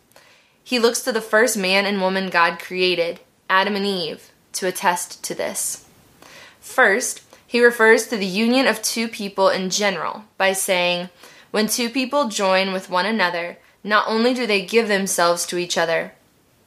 He 0.67 0.79
looks 0.79 0.99
to 1.03 1.13
the 1.13 1.21
first 1.21 1.55
man 1.55 1.85
and 1.85 2.01
woman 2.01 2.29
God 2.29 2.59
created, 2.59 3.21
Adam 3.49 3.77
and 3.77 3.85
Eve, 3.85 4.33
to 4.51 4.67
attest 4.67 5.23
to 5.23 5.33
this. 5.33 5.85
First, 6.59 7.21
he 7.47 7.63
refers 7.63 8.07
to 8.07 8.17
the 8.17 8.25
union 8.25 8.67
of 8.67 8.81
two 8.81 9.07
people 9.07 9.47
in 9.47 9.69
general 9.69 10.25
by 10.37 10.51
saying, 10.51 11.07
When 11.51 11.67
two 11.67 11.89
people 11.89 12.27
join 12.27 12.73
with 12.73 12.89
one 12.89 13.05
another, 13.05 13.59
not 13.81 14.09
only 14.09 14.33
do 14.33 14.45
they 14.45 14.65
give 14.65 14.89
themselves 14.89 15.45
to 15.45 15.57
each 15.57 15.77
other, 15.77 16.11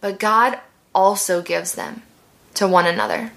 but 0.00 0.19
God 0.19 0.61
also 0.95 1.42
gives 1.42 1.75
them 1.75 2.02
to 2.54 2.66
one 2.66 2.87
another. 2.87 3.33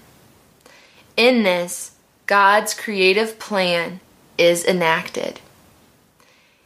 In 1.14 1.42
this, 1.42 1.94
God's 2.24 2.72
creative 2.72 3.38
plan 3.38 4.00
is 4.38 4.64
enacted. 4.64 5.40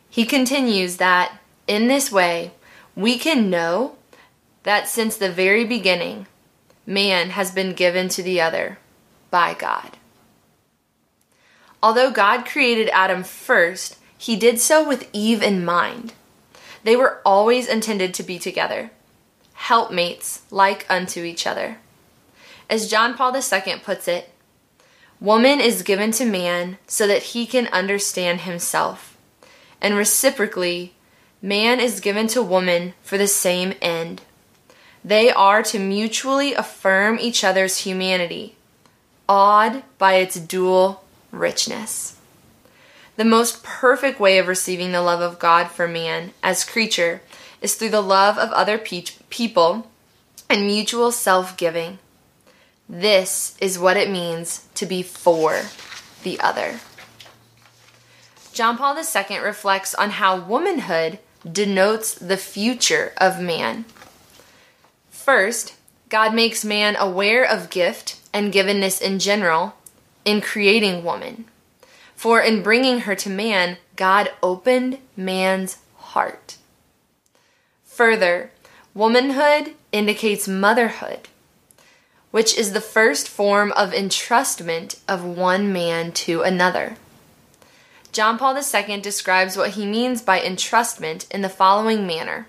He 0.09 0.25
continues 0.25 0.99
that 0.99 1.40
in 1.67 1.88
this 1.88 2.12
way, 2.12 2.52
we 2.99 3.17
can 3.17 3.49
know 3.49 3.95
that 4.64 4.88
since 4.88 5.17
the 5.17 5.31
very 5.31 5.64
beginning, 5.64 6.26
man 6.85 7.31
has 7.31 7.52
been 7.52 7.73
given 7.73 8.09
to 8.09 8.25
the 8.25 8.40
other 8.40 8.76
by 9.31 9.55
God. 9.55 9.97
Although 11.81 12.11
God 12.11 12.45
created 12.45 12.88
Adam 12.88 13.23
first, 13.23 13.99
he 14.19 14.35
did 14.35 14.59
so 14.59 14.87
with 14.87 15.09
Eve 15.12 15.45
in 15.45 15.64
mind. 15.64 16.12
They 16.83 16.97
were 16.97 17.21
always 17.25 17.69
intended 17.69 18.14
to 18.14 18.25
be 18.25 18.37
together, 18.37 18.90
helpmates 19.52 20.43
like 20.50 20.85
unto 20.90 21.23
each 21.23 21.47
other. 21.47 21.78
As 22.69 22.90
John 22.90 23.14
Paul 23.14 23.33
II 23.33 23.76
puts 23.76 24.09
it, 24.09 24.33
Woman 25.21 25.61
is 25.61 25.83
given 25.83 26.11
to 26.12 26.25
man 26.25 26.78
so 26.88 27.07
that 27.07 27.23
he 27.23 27.47
can 27.47 27.69
understand 27.69 28.40
himself. 28.40 29.17
And 29.81 29.95
reciprocally, 29.95 30.95
man 31.40 31.80
is 31.80 32.00
given 32.00 32.26
to 32.28 32.42
woman 32.42 32.95
for 33.02 33.18
the 33.18 33.28
same 33.28 33.75
end. 33.80 34.23
They 35.04 35.30
are 35.30 35.62
to 35.64 35.78
mutually 35.78 36.54
affirm 36.54 37.18
each 37.21 37.45
other's 37.45 37.78
humanity, 37.78 38.57
awed 39.28 39.83
by 39.97 40.14
its 40.14 40.38
dual 40.38 41.04
richness. 41.30 42.16
The 43.16 43.25
most 43.25 43.62
perfect 43.62 44.21
way 44.21 44.38
of 44.38 44.49
receiving 44.49 44.92
the 44.92 45.02
love 45.02 45.21
of 45.21 45.38
God 45.38 45.68
for 45.71 45.88
man 45.88 46.33
as 46.42 46.64
creature 46.64 47.21
is 47.61 47.75
through 47.75 47.90
the 47.90 48.00
love 48.00 48.38
of 48.38 48.50
other 48.52 48.78
pe- 48.78 49.04
people 49.30 49.90
and 50.49 50.66
mutual 50.66 51.11
self 51.11 51.57
giving. 51.57 51.99
This 52.88 53.57
is 53.61 53.78
what 53.78 53.97
it 53.97 54.11
means 54.11 54.66
to 54.75 54.87
be 54.87 55.02
for 55.02 55.62
the 56.23 56.40
other. 56.40 56.80
John 58.52 58.78
Paul 58.78 58.97
II 58.97 59.38
reflects 59.38 59.95
on 59.95 60.11
how 60.11 60.40
womanhood 60.40 61.18
denotes 61.50 62.14
the 62.14 62.37
future 62.37 63.12
of 63.16 63.40
man. 63.40 63.85
First, 65.11 65.75
God 66.09 66.35
makes 66.35 66.64
man 66.64 66.97
aware 66.97 67.45
of 67.45 67.71
gift 67.71 68.21
and 68.33 68.52
givenness 68.52 69.01
in 69.01 69.18
general 69.18 69.74
in 70.24 70.40
creating 70.40 71.05
woman. 71.05 71.44
For 72.14 72.40
in 72.40 72.62
bringing 72.62 73.01
her 73.01 73.14
to 73.16 73.31
man, 73.31 73.79
God 73.96 74.31
opened 74.42 74.98
man's 75.16 75.79
heart. 75.96 76.57
Further, 77.85 78.51
womanhood 78.94 79.74
indicates 79.92 80.48
motherhood 80.48 81.29
which 82.31 82.57
is 82.57 82.72
the 82.72 82.81
first 82.81 83.29
form 83.29 83.72
of 83.72 83.92
entrustment 83.92 84.98
of 85.09 85.24
one 85.24 85.72
man 85.72 86.12
to 86.12 86.42
another. 86.42 86.96
John 88.12 88.38
Paul 88.38 88.57
II 88.57 89.01
describes 89.01 89.57
what 89.57 89.71
he 89.71 89.87
means 89.87 90.23
by 90.23 90.40
entrustment 90.40 91.31
in 91.31 91.42
the 91.42 91.49
following 91.49 92.07
manner 92.07 92.47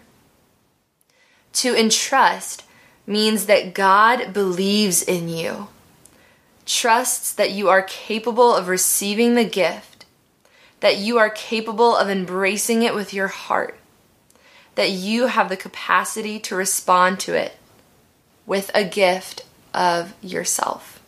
To 1.54 1.76
entrust 1.76 2.64
means 3.06 3.48
that 3.48 3.74
God 3.74 4.34
believes 4.34 5.02
in 5.02 5.30
you, 5.30 5.68
trusts 6.66 7.34
that 7.34 7.52
you 7.52 7.70
are 7.70 7.82
capable 7.82 8.56
of 8.56 8.68
receiving 8.68 9.36
the 9.36 9.44
gift, 9.44 10.06
that 10.80 10.98
you 10.98 11.18
are 11.18 11.30
capable 11.30 11.96
of 11.96 12.10
embracing 12.10 12.84
it 12.84 12.94
with 12.94 13.14
your 13.14 13.28
heart, 13.28 13.80
that 14.76 14.92
you 14.92 15.28
have 15.28 15.50
the 15.50 15.58
capacity 15.58 16.40
to 16.40 16.56
respond 16.56 17.20
to 17.20 17.34
it 17.34 17.58
with 18.46 18.72
a 18.74 18.84
gift 18.84 19.44
of 19.74 20.14
yourself. 20.22 21.02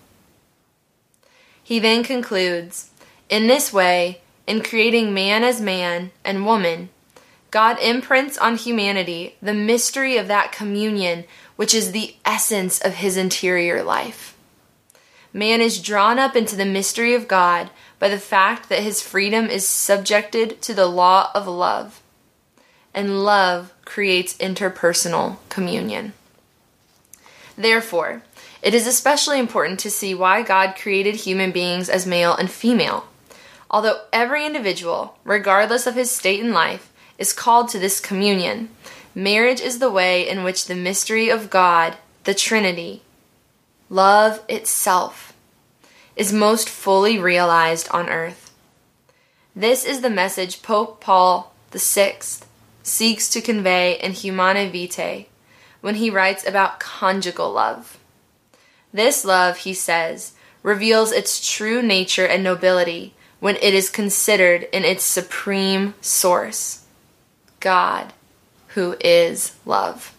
He 1.63 1.79
then 1.79 2.03
concludes 2.03 2.89
In 3.29 3.47
this 3.47 3.71
way, 3.71 4.21
in 4.51 4.61
creating 4.61 5.13
man 5.13 5.45
as 5.45 5.61
man 5.61 6.11
and 6.25 6.45
woman, 6.45 6.89
God 7.51 7.79
imprints 7.79 8.37
on 8.37 8.57
humanity 8.57 9.37
the 9.41 9.53
mystery 9.53 10.17
of 10.17 10.27
that 10.27 10.51
communion 10.51 11.23
which 11.55 11.73
is 11.73 11.93
the 11.93 12.15
essence 12.25 12.81
of 12.81 12.95
his 12.95 13.15
interior 13.15 13.81
life. 13.81 14.35
Man 15.31 15.61
is 15.61 15.81
drawn 15.81 16.19
up 16.19 16.35
into 16.35 16.57
the 16.57 16.65
mystery 16.65 17.13
of 17.13 17.29
God 17.29 17.69
by 17.97 18.09
the 18.09 18.19
fact 18.19 18.67
that 18.67 18.83
his 18.83 19.01
freedom 19.01 19.45
is 19.45 19.65
subjected 19.65 20.61
to 20.63 20.73
the 20.73 20.87
law 20.87 21.31
of 21.33 21.47
love, 21.47 22.01
and 22.93 23.23
love 23.23 23.73
creates 23.85 24.35
interpersonal 24.35 25.37
communion. 25.47 26.11
Therefore, 27.55 28.23
it 28.61 28.73
is 28.73 28.85
especially 28.85 29.39
important 29.39 29.79
to 29.79 29.89
see 29.89 30.13
why 30.13 30.41
God 30.41 30.75
created 30.75 31.15
human 31.15 31.53
beings 31.53 31.87
as 31.87 32.05
male 32.05 32.35
and 32.35 32.51
female. 32.51 33.05
Although 33.71 34.01
every 34.11 34.45
individual, 34.45 35.17
regardless 35.23 35.87
of 35.87 35.95
his 35.95 36.11
state 36.11 36.41
in 36.41 36.51
life, 36.51 36.91
is 37.17 37.31
called 37.31 37.69
to 37.69 37.79
this 37.79 38.01
communion, 38.01 38.69
marriage 39.15 39.61
is 39.61 39.79
the 39.79 39.89
way 39.89 40.27
in 40.27 40.43
which 40.43 40.65
the 40.65 40.75
mystery 40.75 41.29
of 41.29 41.49
God, 41.49 41.95
the 42.25 42.33
Trinity, 42.33 43.01
love 43.89 44.43
itself, 44.49 45.33
is 46.17 46.33
most 46.33 46.67
fully 46.67 47.17
realized 47.17 47.87
on 47.91 48.09
earth. 48.09 48.53
This 49.55 49.85
is 49.85 50.01
the 50.01 50.09
message 50.09 50.61
Pope 50.61 50.99
Paul 50.99 51.53
VI 51.71 52.15
seeks 52.83 53.29
to 53.29 53.41
convey 53.41 53.97
in 53.99 54.11
Humanae 54.11 54.69
Vitae 54.69 55.27
when 55.79 55.95
he 55.95 56.09
writes 56.09 56.45
about 56.45 56.81
conjugal 56.81 57.53
love. 57.53 57.97
This 58.91 59.23
love, 59.23 59.57
he 59.57 59.73
says, 59.73 60.33
reveals 60.61 61.13
its 61.13 61.49
true 61.49 61.81
nature 61.81 62.25
and 62.25 62.43
nobility 62.43 63.13
when 63.41 63.57
it 63.57 63.73
is 63.73 63.89
considered 63.89 64.69
in 64.71 64.85
its 64.85 65.03
supreme 65.03 65.93
source 65.99 66.85
God, 67.59 68.13
who 68.69 68.95
is 69.01 69.55
love. 69.65 70.15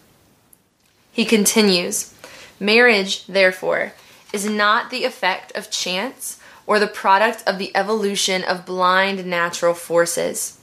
He 1.11 1.25
continues 1.25 2.13
Marriage, 2.59 3.25
therefore, 3.25 3.93
is 4.31 4.45
not 4.45 4.89
the 4.89 5.03
effect 5.03 5.51
of 5.53 5.71
chance 5.71 6.39
or 6.65 6.79
the 6.79 6.87
product 6.87 7.43
of 7.45 7.57
the 7.57 7.75
evolution 7.75 8.43
of 8.43 8.65
blind 8.65 9.25
natural 9.25 9.73
forces. 9.73 10.59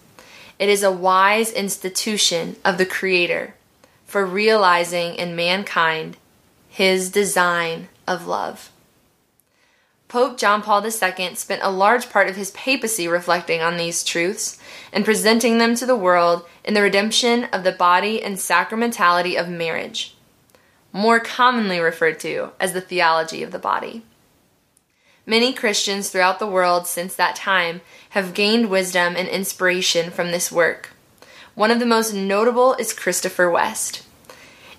It 0.58 0.68
is 0.68 0.82
a 0.82 0.92
wise 0.92 1.52
institution 1.52 2.56
of 2.64 2.78
the 2.78 2.86
Creator 2.86 3.54
for 4.06 4.24
realizing 4.24 5.14
in 5.14 5.36
mankind 5.36 6.16
his 6.68 7.10
design 7.10 7.88
of 8.06 8.26
love. 8.26 8.70
Pope 10.10 10.36
John 10.36 10.60
Paul 10.60 10.84
II 10.84 11.36
spent 11.36 11.62
a 11.62 11.70
large 11.70 12.10
part 12.10 12.28
of 12.28 12.34
his 12.34 12.50
papacy 12.50 13.06
reflecting 13.06 13.60
on 13.60 13.76
these 13.76 14.02
truths 14.02 14.58
and 14.92 15.04
presenting 15.04 15.58
them 15.58 15.76
to 15.76 15.86
the 15.86 15.94
world 15.94 16.44
in 16.64 16.74
the 16.74 16.82
redemption 16.82 17.44
of 17.52 17.62
the 17.62 17.70
body 17.70 18.20
and 18.20 18.34
sacramentality 18.34 19.40
of 19.40 19.48
marriage, 19.48 20.16
more 20.92 21.20
commonly 21.20 21.78
referred 21.78 22.18
to 22.18 22.50
as 22.58 22.72
the 22.72 22.80
theology 22.80 23.44
of 23.44 23.52
the 23.52 23.58
body. 23.60 24.02
Many 25.26 25.52
Christians 25.52 26.10
throughout 26.10 26.40
the 26.40 26.46
world 26.48 26.88
since 26.88 27.14
that 27.14 27.36
time 27.36 27.80
have 28.10 28.34
gained 28.34 28.68
wisdom 28.68 29.14
and 29.16 29.28
inspiration 29.28 30.10
from 30.10 30.32
this 30.32 30.50
work. 30.50 30.90
One 31.54 31.70
of 31.70 31.78
the 31.78 31.86
most 31.86 32.12
notable 32.12 32.74
is 32.74 32.92
Christopher 32.92 33.48
West. 33.48 34.04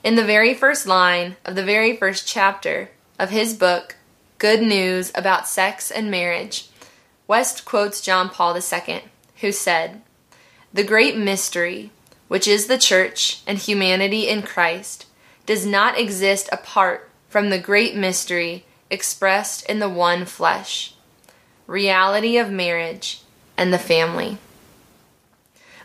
In 0.03 0.15
the 0.15 0.25
very 0.25 0.53
first 0.53 0.85
line 0.85 1.37
of 1.45 1.55
the 1.55 1.63
very 1.63 1.95
first 1.95 2.27
chapter, 2.27 2.89
of 3.17 3.29
his 3.29 3.53
book, 3.53 3.95
Good 4.41 4.63
News 4.63 5.11
About 5.13 5.47
Sex 5.47 5.91
and 5.91 6.09
Marriage, 6.09 6.67
West 7.27 7.63
quotes 7.63 8.01
John 8.01 8.27
Paul 8.27 8.57
II, 8.57 9.03
who 9.41 9.51
said, 9.51 10.01
The 10.73 10.83
great 10.83 11.15
mystery, 11.15 11.91
which 12.27 12.47
is 12.47 12.65
the 12.65 12.79
church 12.79 13.43
and 13.45 13.59
humanity 13.59 14.27
in 14.27 14.41
Christ, 14.41 15.05
does 15.45 15.63
not 15.63 15.95
exist 15.95 16.49
apart 16.51 17.07
from 17.29 17.51
the 17.51 17.59
great 17.59 17.95
mystery 17.95 18.65
expressed 18.89 19.63
in 19.67 19.77
the 19.77 19.87
one 19.87 20.25
flesh 20.25 20.95
reality 21.67 22.39
of 22.39 22.49
marriage 22.49 23.21
and 23.55 23.71
the 23.71 23.77
family. 23.77 24.39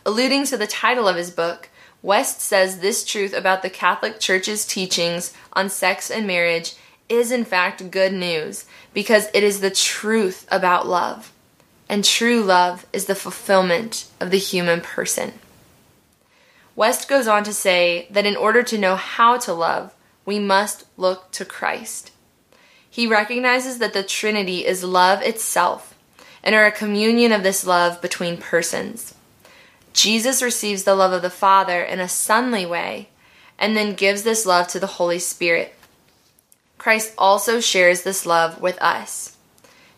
Alluding 0.07 0.47
to 0.47 0.57
the 0.57 0.67
title 0.67 1.07
of 1.07 1.17
his 1.17 1.31
book, 1.31 1.69
West 2.01 2.41
says 2.41 2.79
this 2.79 3.05
truth 3.05 3.35
about 3.35 3.61
the 3.61 3.69
Catholic 3.69 4.19
Church's 4.19 4.65
teachings 4.65 5.35
on 5.53 5.69
sex 5.69 6.11
and 6.11 6.27
marriage 6.27 6.75
is 7.09 7.31
in 7.31 7.45
fact 7.45 7.91
good 7.91 8.13
news 8.13 8.65
because 8.93 9.29
it 9.33 9.43
is 9.43 9.61
the 9.61 9.71
truth 9.71 10.47
about 10.51 10.87
love. 10.87 11.33
And 11.89 12.05
true 12.05 12.43
love 12.43 12.87
is 12.93 13.07
the 13.07 13.15
fulfillment 13.15 14.07
of 14.21 14.31
the 14.31 14.39
human 14.39 14.81
person. 14.81 15.35
West 16.75 17.09
goes 17.09 17.27
on 17.27 17.45
to 17.45 17.53
say 17.53 18.07
that 18.11 18.27
in 18.27 18.37
order 18.37 18.63
to 18.63 18.79
know 18.79 18.97
how 18.97 19.39
to 19.39 19.53
love, 19.53 19.95
we 20.25 20.39
must 20.39 20.85
look 20.97 21.31
to 21.33 21.45
Christ. 21.45 22.11
He 22.89 23.07
recognizes 23.07 23.79
that 23.79 23.93
the 23.93 24.03
Trinity 24.03 24.67
is 24.67 24.83
love 24.83 25.23
itself 25.23 25.95
and 26.43 26.55
are 26.55 26.67
a 26.67 26.73
communion 26.73 27.33
of 27.33 27.43
this 27.43 27.67
love 27.67 28.03
between 28.03 28.37
persons. 28.37 29.15
Jesus 29.93 30.43
receives 30.43 30.85
the 30.85 30.95
love 30.95 31.13
of 31.13 31.23
the 31.23 31.31
Father 31.31 31.83
in 31.83 32.01
a 32.01 32.09
sonly 32.09 32.67
way 32.67 33.09
and 33.59 33.77
then 33.77 33.95
gives 33.95 34.23
this 34.23 34.45
love 34.45 34.69
to 34.69 34.79
the 34.79 34.87
Holy 34.87 35.19
Spirit. 35.19 35.75
Christ 36.79 37.15
also 37.17 37.61
shares 37.61 38.03
this 38.03 38.27
love 38.27 38.61
with 38.61 38.81
us. 38.81 39.37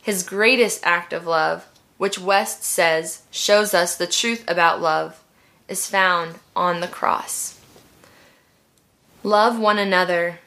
His 0.00 0.22
greatest 0.22 0.80
act 0.84 1.12
of 1.12 1.26
love, 1.26 1.66
which 1.98 2.18
West 2.18 2.64
says 2.64 3.22
shows 3.30 3.74
us 3.74 3.96
the 3.96 4.06
truth 4.06 4.44
about 4.48 4.80
love, 4.80 5.22
is 5.68 5.86
found 5.86 6.36
on 6.56 6.80
the 6.80 6.88
cross. 6.88 7.60
Love 9.22 9.58
one 9.58 9.78
another 9.78 10.38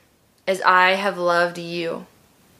as 0.47 0.61
I 0.61 0.91
have 0.91 1.17
loved 1.17 1.57
you. 1.57 2.07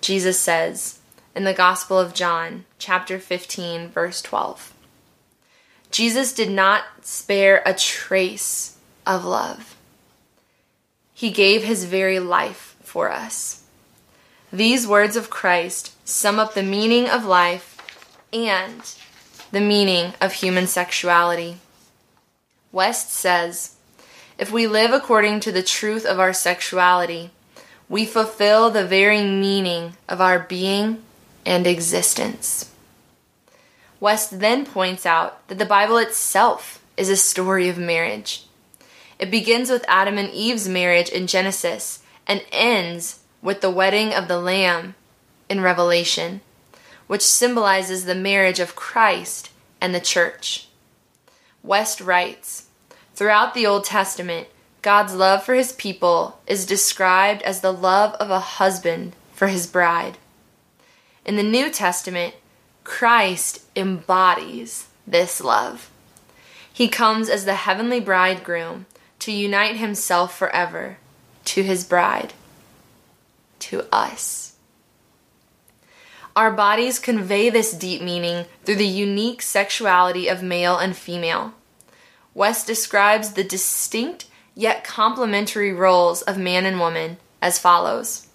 Jesus 0.02 0.40
says 0.40 1.00
in 1.36 1.44
the 1.44 1.54
Gospel 1.54 1.98
of 1.98 2.14
John, 2.14 2.66
chapter 2.78 3.18
15, 3.18 3.90
verse 3.90 4.22
12. 4.22 4.74
Jesus 5.90 6.34
did 6.34 6.50
not 6.50 6.84
spare 7.02 7.62
a 7.66 7.74
trace 7.74 8.78
of 9.06 9.26
love. 9.26 9.76
He 11.14 11.32
gave 11.32 11.64
his 11.64 11.86
very 11.86 12.20
life 12.20 12.76
for 12.82 13.12
us. 13.12 13.61
These 14.54 14.86
words 14.86 15.16
of 15.16 15.30
Christ 15.30 15.94
sum 16.06 16.38
up 16.38 16.54
the 16.54 16.64
meaning 16.64 17.08
of 17.08 17.24
life 17.24 17.78
and 18.34 18.82
the 19.52 19.62
meaning 19.62 20.14
of 20.20 20.34
human 20.34 20.68
sexuality. 20.68 21.58
West 22.74 23.12
says, 23.12 23.76
if 24.38 24.52
we 24.52 24.68
live 24.68 24.92
according 24.92 25.40
to 25.42 25.54
the 25.54 25.64
truth 25.64 26.06
of 26.06 26.20
our 26.20 26.34
sexuality, 26.34 27.32
we 27.88 28.06
fulfill 28.06 28.70
the 28.70 28.86
very 28.86 29.24
meaning 29.24 29.94
of 30.10 30.20
our 30.20 30.40
being 30.40 31.02
and 31.46 31.66
existence. 31.66 32.74
West 34.02 34.40
then 34.40 34.66
points 34.66 35.06
out 35.06 35.48
that 35.48 35.60
the 35.60 35.66
Bible 35.66 35.98
itself 35.98 36.84
is 36.98 37.08
a 37.08 37.16
story 37.16 37.70
of 37.70 37.78
marriage. 37.78 38.46
It 39.18 39.32
begins 39.32 39.70
with 39.70 39.86
Adam 39.88 40.18
and 40.18 40.30
Eve's 40.32 40.68
marriage 40.68 41.10
in 41.10 41.28
Genesis 41.28 42.04
and 42.28 42.44
ends 42.52 43.21
with 43.42 43.62
the 43.62 43.70
wedding 43.70 44.14
of 44.14 44.28
the 44.28 44.40
Lamb 44.40 44.96
in 45.50 45.62
Revelation, 45.62 46.42
which 47.08 47.22
symbolizes 47.22 48.06
the 48.06 48.16
marriage 48.16 48.60
of 48.60 48.76
Christ 48.76 49.50
and 49.80 49.94
the 49.94 50.00
church. 50.00 50.68
West 51.64 52.02
writes 52.02 52.68
Throughout 53.16 53.54
the 53.54 53.68
Old 53.68 53.84
Testament, 53.84 54.48
God's 54.82 55.14
love 55.14 55.44
for 55.44 55.54
his 55.54 55.74
people 55.74 56.40
is 56.48 56.66
described 56.66 57.42
as 57.44 57.62
the 57.62 57.74
love 57.74 58.14
of 58.16 58.32
a 58.32 58.40
husband 58.40 59.14
for 59.34 59.48
his 59.48 59.68
bride. 59.68 60.18
In 61.26 61.36
the 61.36 61.44
New 61.44 61.70
Testament, 61.70 62.36
Christ 62.84 63.62
embodies 63.76 64.88
this 65.06 65.42
love. 65.42 65.92
He 66.74 66.88
comes 66.88 67.30
as 67.30 67.46
the 67.46 67.56
heavenly 67.56 68.00
bridegroom 68.00 68.88
to 69.20 69.32
unite 69.32 69.78
himself 69.78 70.36
forever 70.36 70.98
to 71.46 71.64
his 71.64 71.84
bride, 71.84 72.34
to 73.62 73.86
us. 73.94 74.52
Our 76.36 76.52
bodies 76.52 77.00
convey 77.00 77.50
this 77.50 77.74
deep 77.74 78.02
meaning 78.02 78.46
through 78.64 78.76
the 78.76 78.88
unique 78.88 79.42
sexuality 79.42 80.28
of 80.28 80.42
male 80.42 80.78
and 80.78 80.96
female. 80.96 81.54
West 82.34 82.66
describes 82.66 83.34
the 83.34 83.44
distinct 83.44 84.26
yet 84.56 84.84
complementary 84.84 85.74
roles 85.74 86.22
of 86.22 86.38
man 86.38 86.66
and 86.66 86.80
woman 86.80 87.18
as 87.42 87.60
follows 87.60 88.28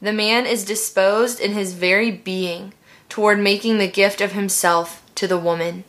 The 0.00 0.12
man 0.12 0.46
is 0.46 0.64
disposed 0.64 1.40
in 1.40 1.52
his 1.52 1.74
very 1.74 2.10
being 2.10 2.72
toward 3.10 3.38
making 3.38 3.78
the 3.78 3.88
gift 3.88 4.20
of 4.20 4.32
himself 4.32 5.02
to 5.16 5.26
the 5.26 5.38
woman, 5.38 5.84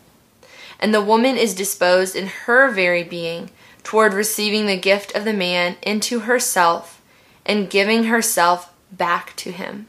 and 0.80 0.93
the 0.93 1.02
woman 1.02 1.38
is 1.38 1.54
disposed 1.54 2.15
in 2.15 2.28
her 2.28 2.69
very 2.69 3.04
being 3.04 3.52
toward 3.84 4.13
receiving 4.13 4.65
the 4.65 4.78
gift 4.78 5.15
of 5.15 5.24
the 5.24 5.34
man 5.34 5.78
into 5.82 6.21
herself 6.21 7.01
and 7.45 7.69
giving 7.69 8.06
herself 8.06 8.73
back 8.91 9.36
to 9.38 9.51
him. 9.51 9.88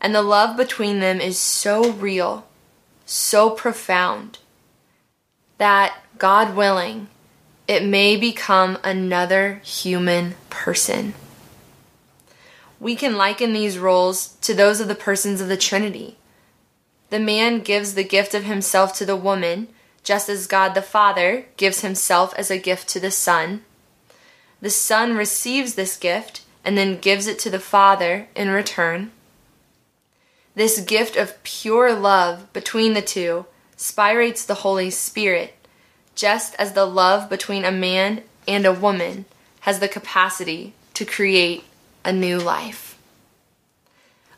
And 0.00 0.14
the 0.14 0.22
love 0.22 0.56
between 0.56 1.00
them 1.00 1.20
is 1.20 1.38
so 1.38 1.92
real, 1.92 2.46
so 3.04 3.50
profound, 3.50 4.38
that, 5.58 5.94
God 6.16 6.56
willing, 6.56 7.08
it 7.68 7.84
may 7.84 8.16
become 8.16 8.78
another 8.82 9.60
human 9.62 10.34
person. 10.48 11.14
We 12.80 12.96
can 12.96 13.16
liken 13.16 13.52
these 13.52 13.78
roles 13.78 14.36
to 14.40 14.54
those 14.54 14.80
of 14.80 14.88
the 14.88 14.94
persons 14.94 15.40
of 15.40 15.48
the 15.48 15.56
Trinity. 15.56 16.16
The 17.10 17.20
man 17.20 17.60
gives 17.60 17.94
the 17.94 18.04
gift 18.04 18.34
of 18.34 18.44
himself 18.44 18.94
to 18.94 19.04
the 19.04 19.16
woman, 19.16 19.68
just 20.02 20.30
as 20.30 20.46
God 20.46 20.74
the 20.74 20.82
Father 20.82 21.44
gives 21.58 21.82
himself 21.82 22.32
as 22.38 22.50
a 22.50 22.58
gift 22.58 22.88
to 22.88 23.00
the 23.00 23.10
Son. 23.10 23.64
The 24.60 24.70
Son 24.70 25.16
receives 25.16 25.74
this 25.74 25.96
gift 25.96 26.42
and 26.64 26.76
then 26.76 26.98
gives 26.98 27.26
it 27.26 27.38
to 27.40 27.50
the 27.50 27.60
Father 27.60 28.28
in 28.34 28.50
return. 28.50 29.10
This 30.54 30.80
gift 30.80 31.16
of 31.16 31.42
pure 31.42 31.94
love 31.94 32.52
between 32.52 32.92
the 32.92 33.02
two 33.02 33.46
spirates 33.76 34.44
the 34.44 34.56
Holy 34.56 34.90
Spirit 34.90 35.54
just 36.14 36.54
as 36.56 36.72
the 36.74 36.84
love 36.84 37.30
between 37.30 37.64
a 37.64 37.72
man 37.72 38.22
and 38.46 38.66
a 38.66 38.72
woman 38.72 39.24
has 39.60 39.78
the 39.78 39.88
capacity 39.88 40.74
to 40.92 41.04
create 41.04 41.64
a 42.04 42.12
new 42.12 42.38
life. 42.38 42.98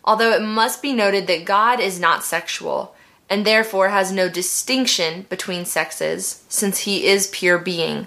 Although 0.04 0.32
it 0.32 0.42
must 0.42 0.82
be 0.82 0.92
noted 0.92 1.26
that 1.26 1.44
God 1.44 1.80
is 1.80 1.98
not 1.98 2.24
sexual 2.24 2.94
and 3.28 3.44
therefore 3.44 3.88
has 3.88 4.12
no 4.12 4.28
distinction 4.28 5.26
between 5.28 5.64
sexes 5.64 6.44
since 6.48 6.80
he 6.80 7.06
is 7.06 7.28
pure 7.28 7.58
being, 7.58 8.06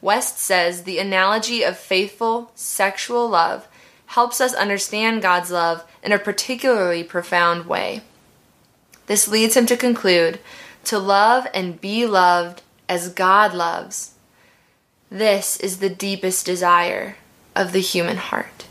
West 0.00 0.38
says 0.38 0.82
the 0.82 0.98
analogy 0.98 1.62
of 1.62 1.76
faithful 1.76 2.50
sexual 2.54 3.28
love 3.28 3.68
helps 4.06 4.40
us 4.40 4.54
understand 4.54 5.22
God's 5.22 5.50
love 5.50 5.84
in 6.02 6.12
a 6.12 6.18
particularly 6.18 7.04
profound 7.04 7.66
way. 7.66 8.02
This 9.06 9.28
leads 9.28 9.56
him 9.56 9.66
to 9.66 9.76
conclude 9.76 10.40
to 10.84 10.98
love 10.98 11.46
and 11.52 11.80
be 11.80 12.06
loved 12.06 12.62
as 12.88 13.12
God 13.12 13.54
loves. 13.54 14.14
This 15.10 15.56
is 15.58 15.78
the 15.78 15.90
deepest 15.90 16.46
desire 16.46 17.16
of 17.54 17.72
the 17.72 17.80
human 17.80 18.16
heart. 18.16 18.66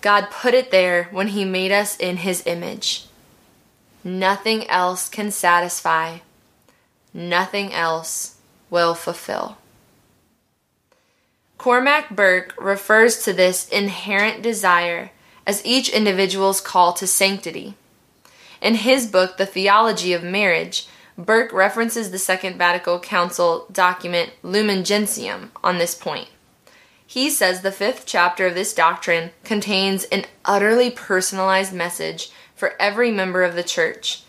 God 0.00 0.28
put 0.30 0.54
it 0.54 0.70
there 0.70 1.04
when 1.10 1.28
He 1.28 1.44
made 1.44 1.72
us 1.72 1.96
in 1.96 2.18
His 2.18 2.46
image. 2.46 3.06
Nothing 4.02 4.68
else 4.68 5.08
can 5.08 5.30
satisfy, 5.30 6.18
nothing 7.12 7.72
else 7.72 8.37
will 8.70 8.94
fulfill. 8.94 9.58
Cormac 11.58 12.10
Burke 12.10 12.54
refers 12.58 13.22
to 13.24 13.32
this 13.32 13.68
inherent 13.68 14.42
desire 14.42 15.10
as 15.46 15.64
each 15.64 15.88
individual's 15.88 16.60
call 16.60 16.92
to 16.92 17.06
sanctity. 17.06 17.74
In 18.60 18.76
his 18.76 19.06
book, 19.06 19.36
The 19.36 19.46
Theology 19.46 20.12
of 20.12 20.22
Marriage, 20.22 20.86
Burke 21.16 21.52
references 21.52 22.10
the 22.10 22.18
Second 22.18 22.56
Vatican 22.56 23.00
Council 23.00 23.66
document 23.72 24.30
Lumen 24.44 24.84
Gentium 24.84 25.50
on 25.64 25.78
this 25.78 25.94
point. 25.94 26.28
He 27.04 27.28
says 27.30 27.62
the 27.62 27.72
fifth 27.72 28.04
chapter 28.06 28.46
of 28.46 28.54
this 28.54 28.74
doctrine 28.74 29.30
contains 29.42 30.04
an 30.04 30.26
utterly 30.44 30.90
personalized 30.90 31.72
message 31.72 32.30
for 32.54 32.74
every 32.78 33.10
member 33.10 33.42
of 33.42 33.54
the 33.54 33.62
church, 33.64 34.22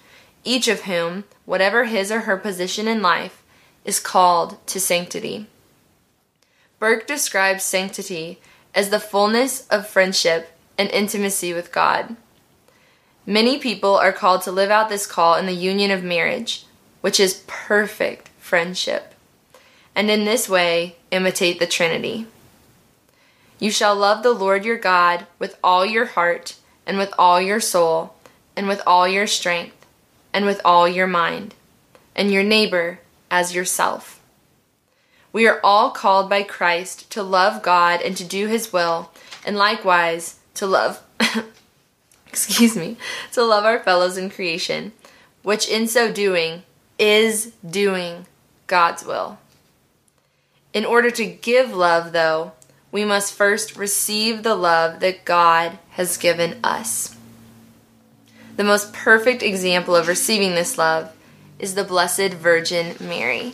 each 0.44 0.68
of 0.68 0.84
whom, 0.84 1.26
whatever 1.46 1.86
his 1.86 2.12
or 2.12 2.22
her 2.22 2.38
position 2.38 2.88
in 2.88 3.02
life, 3.02 3.39
is 3.90 4.00
called 4.00 4.56
to 4.68 4.80
sanctity. 4.80 5.48
Burke 6.78 7.08
describes 7.08 7.64
sanctity 7.64 8.40
as 8.76 8.92
the 8.92 9.00
fullness 9.00 9.66
of 9.68 9.88
friendship 9.88 10.56
and 10.78 10.90
intimacy 10.92 11.54
with 11.54 11.72
God. 11.72 12.16
Many 13.26 13.58
people 13.58 13.96
are 13.96 14.14
called 14.14 14.44
to 14.44 14.52
live 14.52 14.70
out 14.70 14.90
this 14.90 15.08
call 15.08 15.36
in 15.36 15.48
the 15.48 15.54
union 15.72 15.90
of 15.90 16.04
marriage 16.04 16.66
which 17.02 17.20
is 17.20 17.44
perfect 17.48 18.30
friendship. 18.40 19.16
and 19.96 20.10
in 20.10 20.24
this 20.24 20.48
way 20.48 20.96
imitate 21.12 21.60
the 21.60 21.68
Trinity. 21.68 22.26
You 23.58 23.72
shall 23.72 23.96
love 23.96 24.24
the 24.24 24.32
Lord 24.32 24.64
your 24.64 24.78
God 24.78 25.26
with 25.40 25.58
all 25.62 25.86
your 25.86 26.06
heart, 26.06 26.56
and 26.86 26.98
with 26.98 27.12
all 27.18 27.42
your 27.42 27.60
soul, 27.60 28.14
and 28.56 28.68
with 28.68 28.82
all 28.88 29.08
your 29.08 29.28
strength, 29.28 29.86
and 30.32 30.46
with 30.46 30.62
all 30.64 30.88
your 30.88 31.08
mind, 31.08 31.56
and 32.16 32.32
your 32.32 32.44
neighbor 32.44 33.00
as 33.32 33.54
yourself. 33.56 34.22
We 35.32 35.48
are 35.48 35.60
all 35.64 35.92
called 35.92 36.30
by 36.30 36.44
Christ 36.44 37.10
to 37.12 37.22
love 37.22 37.62
God 37.62 38.02
and 38.02 38.18
to 38.18 38.24
do 38.24 38.48
his 38.48 38.74
will, 38.74 39.12
and 39.46 39.56
likewise 39.56 40.40
to 40.56 40.66
love 40.66 41.04
excuse 42.30 42.76
me, 42.76 42.98
to 43.34 43.44
love 43.44 43.66
our 43.66 43.80
fellows 43.80 44.18
in 44.18 44.30
creation, 44.30 44.94
which 45.44 45.68
in 45.68 45.88
so 45.88 46.12
doing 46.12 46.64
is 46.98 47.52
doing 47.68 48.26
God's 48.68 49.04
will. 49.04 49.40
In 50.74 50.86
order 50.86 51.10
to 51.12 51.26
give 51.26 51.74
love, 51.74 52.12
though, 52.12 52.52
we 52.92 53.04
must 53.04 53.34
first 53.34 53.76
receive 53.76 54.44
the 54.44 54.56
love 54.56 55.00
that 55.00 55.26
God 55.26 55.80
has 55.92 56.18
given 56.18 56.60
us. 56.64 57.16
The 58.58 58.64
most 58.64 58.94
perfect 58.94 59.42
example 59.42 59.96
of 59.96 60.08
receiving 60.08 60.52
this 60.52 60.78
love 60.78 61.12
is 61.60 61.76
the 61.76 61.84
Blessed 61.84 62.34
Virgin 62.34 62.96
Mary. 63.00 63.54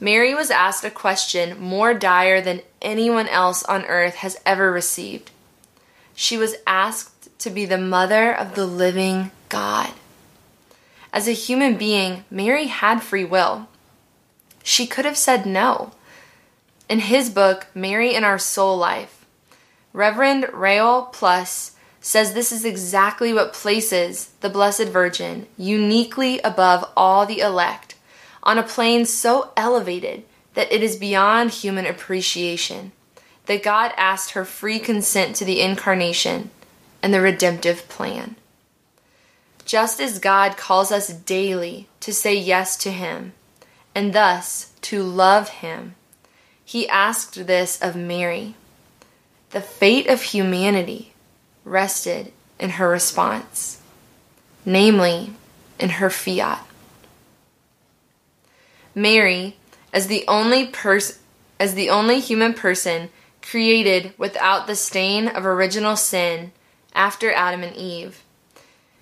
Mary 0.00 0.34
was 0.34 0.50
asked 0.50 0.84
a 0.84 0.90
question 0.90 1.60
more 1.60 1.92
dire 1.92 2.40
than 2.40 2.62
anyone 2.80 3.28
else 3.28 3.62
on 3.64 3.84
earth 3.84 4.16
has 4.16 4.40
ever 4.46 4.72
received. 4.72 5.30
She 6.14 6.36
was 6.36 6.56
asked 6.66 7.38
to 7.40 7.50
be 7.50 7.64
the 7.64 7.78
mother 7.78 8.32
of 8.32 8.54
the 8.54 8.66
living 8.66 9.30
God. 9.48 9.92
As 11.12 11.28
a 11.28 11.32
human 11.32 11.76
being, 11.76 12.24
Mary 12.30 12.66
had 12.66 13.02
free 13.02 13.24
will. 13.24 13.68
She 14.62 14.86
could 14.86 15.04
have 15.04 15.16
said 15.16 15.46
no. 15.46 15.92
In 16.88 17.00
his 17.00 17.30
book, 17.30 17.66
Mary 17.74 18.14
in 18.14 18.24
Our 18.24 18.38
Soul 18.38 18.76
Life, 18.76 19.26
Reverend 19.92 20.46
Raoul 20.52 21.02
Plus 21.02 21.72
says 22.00 22.32
this 22.32 22.52
is 22.52 22.64
exactly 22.64 23.32
what 23.32 23.52
places 23.52 24.30
the 24.40 24.50
Blessed 24.50 24.84
Virgin 24.84 25.46
uniquely 25.56 26.40
above 26.40 26.88
all 26.96 27.26
the 27.26 27.40
elect 27.40 27.94
on 28.42 28.58
a 28.58 28.62
plane 28.62 29.04
so 29.04 29.52
elevated 29.56 30.24
that 30.54 30.72
it 30.72 30.82
is 30.82 30.96
beyond 30.96 31.50
human 31.50 31.86
appreciation. 31.86 32.92
That 33.46 33.62
God 33.62 33.92
asked 33.96 34.32
her 34.32 34.44
free 34.44 34.78
consent 34.78 35.34
to 35.36 35.44
the 35.44 35.60
incarnation 35.60 36.50
and 37.02 37.14
the 37.14 37.20
redemptive 37.20 37.88
plan. 37.88 38.36
Just 39.64 40.00
as 40.00 40.18
God 40.18 40.56
calls 40.56 40.92
us 40.92 41.08
daily 41.08 41.88
to 42.00 42.12
say 42.12 42.34
yes 42.34 42.76
to 42.78 42.90
Him 42.90 43.32
and 43.94 44.12
thus 44.12 44.72
to 44.82 45.02
love 45.02 45.48
Him 45.48 45.94
he 46.68 46.86
asked 46.86 47.46
this 47.46 47.80
of 47.80 47.96
Mary. 47.96 48.54
The 49.52 49.62
fate 49.62 50.06
of 50.06 50.20
humanity 50.20 51.14
rested 51.68 52.32
in 52.58 52.70
her 52.70 52.88
response, 52.88 53.80
namely, 54.64 55.32
in 55.78 55.90
her 55.90 56.10
fiat. 56.10 56.66
Mary, 58.94 59.56
as 59.92 60.08
the 60.08 60.24
only 60.26 60.66
person 60.66 61.16
as 61.60 61.74
the 61.74 61.90
only 61.90 62.20
human 62.20 62.54
person 62.54 63.08
created 63.42 64.12
without 64.16 64.66
the 64.66 64.76
stain 64.76 65.26
of 65.26 65.44
original 65.44 65.96
sin 65.96 66.52
after 66.94 67.32
Adam 67.32 67.62
and 67.62 67.74
Eve. 67.74 68.22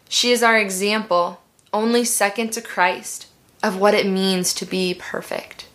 She 0.09 0.31
is 0.33 0.43
our 0.43 0.59
example, 0.59 1.41
only 1.73 2.05
second 2.05 2.53
to 2.53 2.63
Christ, 2.63 3.27
of 3.63 3.79
what 3.79 3.95
it 3.95 4.07
means 4.07 4.55
to 4.55 4.65
be 4.65 4.95
perfect. 4.95 5.69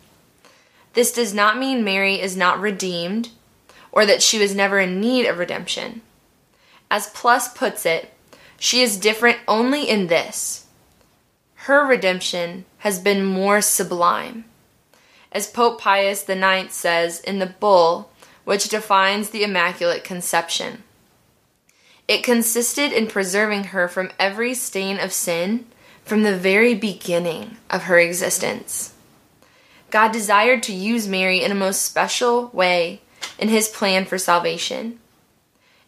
This 0.94 1.12
does 1.12 1.32
not 1.32 1.58
mean 1.58 1.84
Mary 1.84 2.20
is 2.20 2.36
not 2.36 2.60
redeemed 2.60 3.30
or 3.92 4.06
that 4.06 4.22
she 4.22 4.38
was 4.38 4.54
never 4.54 4.78
in 4.80 5.00
need 5.00 5.26
of 5.26 5.38
redemption. 5.38 6.00
As 6.92 7.08
Plus 7.08 7.48
puts 7.48 7.86
it, 7.86 8.12
she 8.58 8.82
is 8.82 8.98
different 8.98 9.38
only 9.48 9.88
in 9.88 10.08
this 10.08 10.66
her 11.64 11.86
redemption 11.86 12.64
has 12.78 12.98
been 12.98 13.24
more 13.24 13.62
sublime. 13.62 14.44
As 15.30 15.46
Pope 15.46 15.80
Pius 15.80 16.28
IX 16.28 16.74
says 16.74 17.20
in 17.20 17.38
the 17.38 17.46
bull 17.46 18.10
which 18.44 18.68
defines 18.68 19.30
the 19.30 19.42
Immaculate 19.42 20.04
Conception, 20.04 20.82
it 22.08 22.24
consisted 22.24 22.92
in 22.92 23.06
preserving 23.06 23.64
her 23.64 23.88
from 23.88 24.10
every 24.18 24.52
stain 24.52 24.98
of 24.98 25.14
sin 25.14 25.64
from 26.04 26.24
the 26.24 26.36
very 26.36 26.74
beginning 26.74 27.56
of 27.70 27.84
her 27.84 27.98
existence. 27.98 28.92
God 29.90 30.12
desired 30.12 30.62
to 30.64 30.74
use 30.74 31.08
Mary 31.08 31.42
in 31.42 31.52
a 31.52 31.54
most 31.54 31.82
special 31.82 32.48
way 32.48 33.00
in 33.38 33.48
his 33.48 33.68
plan 33.68 34.04
for 34.04 34.18
salvation. 34.18 34.98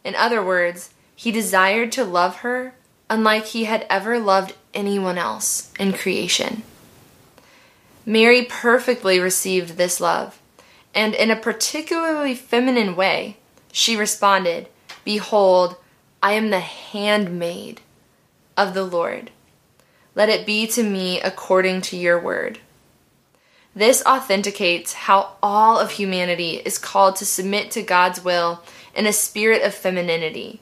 In 0.04 0.14
other 0.14 0.42
words, 0.42 0.93
he 1.14 1.31
desired 1.31 1.92
to 1.92 2.05
love 2.05 2.37
her 2.37 2.74
unlike 3.11 3.46
he 3.46 3.64
had 3.64 3.87
ever 3.90 4.18
loved 4.18 4.55
anyone 4.72 5.18
else 5.18 5.72
in 5.79 5.92
creation. 5.92 6.62
Mary 8.07 8.44
perfectly 8.44 9.18
received 9.18 9.77
this 9.77 10.00
love, 10.00 10.40
and 10.94 11.14
in 11.14 11.31
a 11.31 11.37
particularly 11.37 12.35
feminine 12.35 12.96
way, 12.96 13.37
she 13.72 13.96
responded, 13.96 14.68
Behold, 15.05 15.77
I 16.22 16.33
am 16.33 16.50
the 16.50 16.61
handmaid 16.61 17.81
of 18.57 18.74
the 18.74 18.85
Lord. 18.85 19.31
Let 20.14 20.29
it 20.29 20.46
be 20.46 20.66
to 20.68 20.83
me 20.83 21.20
according 21.20 21.83
to 21.83 21.96
your 21.96 22.18
word. 22.18 22.61
This 23.74 24.05
authenticates 24.07 24.92
how 24.92 25.33
all 25.42 25.79
of 25.79 25.92
humanity 25.92 26.62
is 26.64 26.79
called 26.79 27.16
to 27.16 27.27
submit 27.27 27.72
to 27.72 27.83
God's 27.83 28.22
will 28.22 28.62
in 28.94 29.07
a 29.07 29.12
spirit 29.12 29.62
of 29.62 29.74
femininity, 29.74 30.61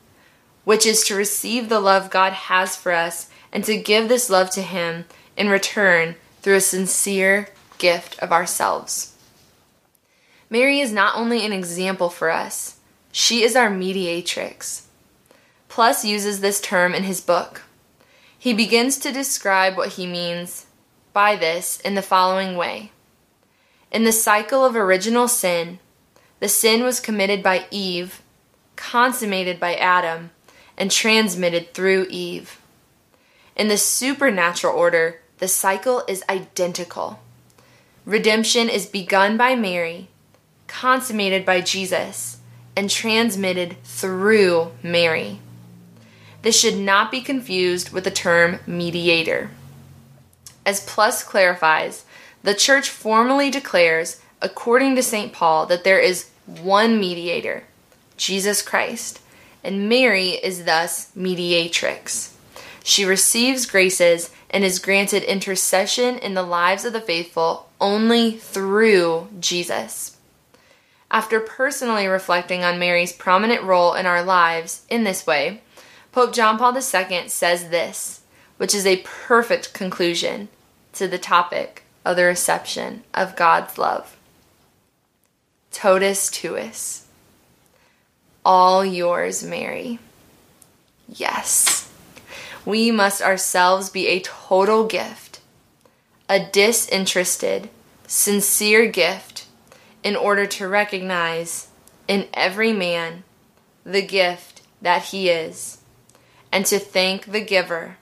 which 0.64 0.86
is 0.86 1.04
to 1.04 1.14
receive 1.14 1.68
the 1.68 1.80
love 1.80 2.10
God 2.10 2.32
has 2.32 2.76
for 2.76 2.92
us 2.92 3.28
and 3.52 3.64
to 3.64 3.76
give 3.76 4.08
this 4.08 4.30
love 4.30 4.50
to 4.50 4.62
Him 4.62 5.04
in 5.36 5.48
return 5.48 6.16
through 6.40 6.56
a 6.56 6.60
sincere 6.60 7.48
gift 7.78 8.18
of 8.20 8.32
ourselves. 8.32 9.14
Mary 10.48 10.80
is 10.80 10.92
not 10.92 11.16
only 11.16 11.46
an 11.46 11.52
example 11.52 12.10
for 12.10 12.30
us, 12.30 12.78
she 13.10 13.42
is 13.42 13.56
our 13.56 13.70
mediatrix. 13.70 14.86
Plus 15.68 16.04
uses 16.04 16.40
this 16.40 16.60
term 16.60 16.94
in 16.94 17.04
his 17.04 17.20
book. 17.20 17.62
He 18.38 18.52
begins 18.52 18.98
to 18.98 19.12
describe 19.12 19.76
what 19.76 19.94
he 19.94 20.06
means 20.06 20.66
by 21.12 21.36
this 21.36 21.80
in 21.80 21.94
the 21.94 22.02
following 22.02 22.56
way. 22.56 22.92
In 23.90 24.04
the 24.04 24.12
cycle 24.12 24.64
of 24.64 24.76
original 24.76 25.28
sin, 25.28 25.78
the 26.40 26.48
sin 26.48 26.82
was 26.82 27.00
committed 27.00 27.42
by 27.42 27.66
Eve, 27.70 28.20
consummated 28.76 29.58
by 29.58 29.74
Adam, 29.76 30.30
and 30.82 30.90
transmitted 30.90 31.72
through 31.72 32.08
Eve. 32.10 32.60
In 33.54 33.68
the 33.68 33.76
supernatural 33.76 34.76
order, 34.76 35.20
the 35.38 35.46
cycle 35.46 36.02
is 36.08 36.24
identical. 36.28 37.20
Redemption 38.04 38.68
is 38.68 38.86
begun 38.86 39.36
by 39.36 39.54
Mary, 39.54 40.08
consummated 40.66 41.46
by 41.46 41.60
Jesus, 41.60 42.38
and 42.76 42.90
transmitted 42.90 43.76
through 43.84 44.72
Mary. 44.82 45.38
This 46.42 46.58
should 46.58 46.78
not 46.78 47.12
be 47.12 47.20
confused 47.20 47.92
with 47.92 48.02
the 48.02 48.10
term 48.10 48.58
mediator. 48.66 49.52
As 50.66 50.84
Plus 50.84 51.22
clarifies, 51.22 52.04
the 52.42 52.56
church 52.56 52.88
formally 52.88 53.52
declares, 53.52 54.20
according 54.40 54.96
to 54.96 55.02
St. 55.04 55.32
Paul, 55.32 55.64
that 55.66 55.84
there 55.84 56.00
is 56.00 56.30
one 56.44 56.98
mediator, 56.98 57.62
Jesus 58.16 58.62
Christ, 58.62 59.20
and 59.64 59.88
Mary 59.88 60.30
is 60.30 60.64
thus 60.64 61.14
mediatrix. 61.14 62.34
She 62.84 63.04
receives 63.04 63.66
graces 63.66 64.30
and 64.50 64.64
is 64.64 64.78
granted 64.78 65.22
intercession 65.22 66.18
in 66.18 66.34
the 66.34 66.42
lives 66.42 66.84
of 66.84 66.92
the 66.92 67.00
faithful 67.00 67.68
only 67.80 68.32
through 68.32 69.28
Jesus. 69.40 70.16
After 71.10 71.40
personally 71.40 72.06
reflecting 72.06 72.64
on 72.64 72.78
Mary's 72.78 73.12
prominent 73.12 73.62
role 73.62 73.94
in 73.94 74.06
our 74.06 74.22
lives 74.22 74.84
in 74.88 75.04
this 75.04 75.26
way, 75.26 75.60
Pope 76.10 76.32
John 76.32 76.58
Paul 76.58 76.74
II 76.74 77.28
says 77.28 77.68
this, 77.68 78.22
which 78.56 78.74
is 78.74 78.86
a 78.86 79.04
perfect 79.04 79.72
conclusion 79.72 80.48
to 80.94 81.08
the 81.08 81.18
topic 81.18 81.84
of 82.04 82.16
the 82.16 82.24
reception 82.24 83.02
of 83.14 83.36
God's 83.36 83.78
love. 83.78 84.16
Totus 85.70 86.30
tuus. 86.30 87.01
All 88.44 88.84
yours, 88.84 89.42
Mary. 89.42 89.98
Yes, 91.08 91.90
we 92.64 92.90
must 92.90 93.22
ourselves 93.22 93.90
be 93.90 94.08
a 94.08 94.20
total 94.20 94.86
gift, 94.86 95.40
a 96.28 96.40
disinterested, 96.40 97.68
sincere 98.06 98.86
gift, 98.90 99.46
in 100.02 100.16
order 100.16 100.46
to 100.46 100.66
recognize 100.66 101.68
in 102.08 102.26
every 102.34 102.72
man 102.72 103.24
the 103.84 104.02
gift 104.02 104.62
that 104.80 105.04
he 105.06 105.28
is, 105.28 105.78
and 106.50 106.66
to 106.66 106.78
thank 106.78 107.26
the 107.26 107.40
giver 107.40 107.98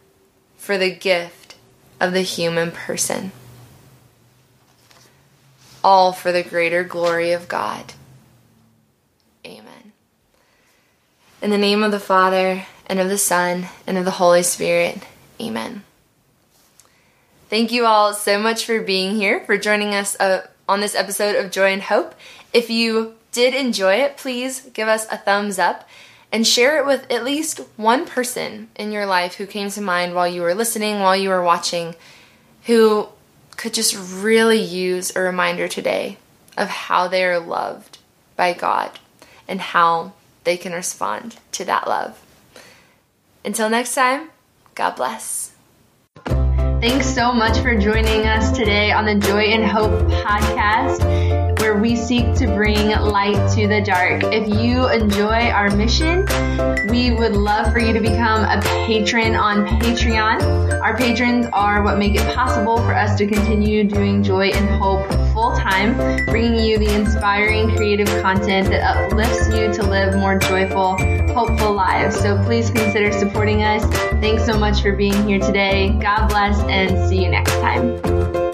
for 0.57 0.79
the 0.79 0.94
gift 0.94 1.57
of 2.00 2.12
the 2.12 2.22
human 2.22 2.70
person. 2.70 3.33
all 5.83 6.12
for 6.12 6.33
the 6.33 6.42
greater 6.42 6.85
glory 6.85 7.33
of 7.33 7.48
God. 7.48 7.94
Amen. 9.46 9.92
In 11.42 11.48
the 11.48 11.57
name 11.57 11.83
of 11.83 11.90
the 11.90 11.98
Father, 11.98 12.66
and 12.85 13.00
of 13.00 13.09
the 13.09 13.16
Son, 13.16 13.66
and 13.87 13.96
of 13.96 14.05
the 14.05 14.11
Holy 14.11 14.42
Spirit. 14.42 14.98
Amen. 15.40 15.85
Thank 17.48 17.72
you 17.72 17.87
all 17.87 18.12
so 18.12 18.38
much 18.38 18.66
for 18.66 18.83
being 18.83 19.16
here, 19.16 19.40
for 19.40 19.57
joining 19.57 19.94
us 19.94 20.20
uh, 20.20 20.46
on 20.68 20.81
this 20.81 20.94
episode 20.94 21.37
of 21.37 21.50
Joy 21.50 21.72
in 21.72 21.81
Hope. 21.81 22.14
If 22.53 22.68
you 22.68 23.14
did 23.33 23.55
enjoy 23.55 23.94
it, 23.94 24.18
please 24.18 24.68
give 24.74 24.87
us 24.87 25.07
a 25.11 25.16
thumbs 25.16 25.59
up 25.59 25.88
and 26.31 26.46
share 26.46 26.79
it 26.79 26.85
with 26.85 27.11
at 27.11 27.24
least 27.24 27.61
one 27.79 28.05
person 28.05 28.68
in 28.76 28.92
your 28.92 29.07
life 29.07 29.37
who 29.37 29.46
came 29.46 29.70
to 29.70 29.81
mind 29.81 30.14
while 30.14 30.29
you 30.29 30.42
were 30.42 30.55
listening, 30.55 31.00
while 31.00 31.16
you 31.16 31.31
were 31.31 31.42
watching, 31.42 31.94
who 32.64 33.09
could 33.57 33.72
just 33.72 33.96
really 34.22 34.61
use 34.61 35.16
a 35.16 35.20
reminder 35.20 35.68
today 35.68 36.18
of 36.59 36.68
how 36.68 37.09
they 37.09 37.24
are 37.24 37.40
loved 37.40 37.96
by 38.37 38.53
God 38.53 38.98
and 39.48 39.62
how 39.62 40.12
they 40.51 40.57
can 40.57 40.73
respond 40.73 41.37
to 41.53 41.65
that 41.65 41.87
love. 41.87 42.21
Until 43.45 43.71
next 43.71 43.95
time, 43.95 44.31
God 44.75 44.97
bless. 44.97 45.53
Thanks 46.27 47.07
so 47.07 47.33
much 47.33 47.59
for 47.59 47.79
joining 47.79 48.27
us 48.27 48.51
today 48.51 48.91
on 48.91 49.05
the 49.05 49.15
Joy 49.15 49.45
in 49.45 49.63
Hope 49.63 49.93
podcast 50.11 51.50
we 51.81 51.97
seek 51.97 52.35
to 52.35 52.47
bring 52.47 52.88
light 52.88 53.51
to 53.55 53.66
the 53.66 53.81
dark. 53.81 54.23
If 54.25 54.47
you 54.49 54.88
enjoy 54.90 55.49
our 55.49 55.75
mission, 55.75 56.27
we 56.88 57.11
would 57.11 57.33
love 57.33 57.73
for 57.73 57.79
you 57.79 57.93
to 57.93 58.01
become 58.01 58.45
a 58.45 58.61
patron 58.62 59.35
on 59.35 59.66
Patreon. 59.81 60.81
Our 60.83 60.97
patrons 60.97 61.47
are 61.53 61.83
what 61.83 61.99
make 61.99 62.14
it 62.14 62.35
possible 62.35 62.77
for 62.79 62.95
us 62.95 63.16
to 63.19 63.27
continue 63.27 63.85
doing 63.85 64.23
Joy 64.23 64.51
in 64.51 64.69
Hope 64.79 65.09
full 65.33 65.57
time, 65.57 65.97
bringing 66.27 66.64
you 66.64 66.79
the 66.79 66.95
inspiring 66.95 67.75
creative 67.77 68.09
content 68.21 68.69
that 68.69 68.83
uplifts 68.83 69.49
you 69.49 69.73
to 69.73 69.83
live 69.88 70.16
more 70.16 70.38
joyful, 70.38 70.97
hopeful 71.33 71.73
lives. 71.73 72.19
So 72.19 72.43
please 72.45 72.71
consider 72.71 73.12
supporting 73.12 73.62
us. 73.62 73.85
Thanks 74.21 74.45
so 74.45 74.59
much 74.59 74.83
for 74.83 74.93
being 74.93 75.27
here 75.27 75.38
today. 75.38 75.97
God 76.01 76.29
bless 76.29 76.61
and 76.64 77.09
see 77.09 77.25
you 77.25 77.31
next 77.31 77.53
time. 77.53 78.50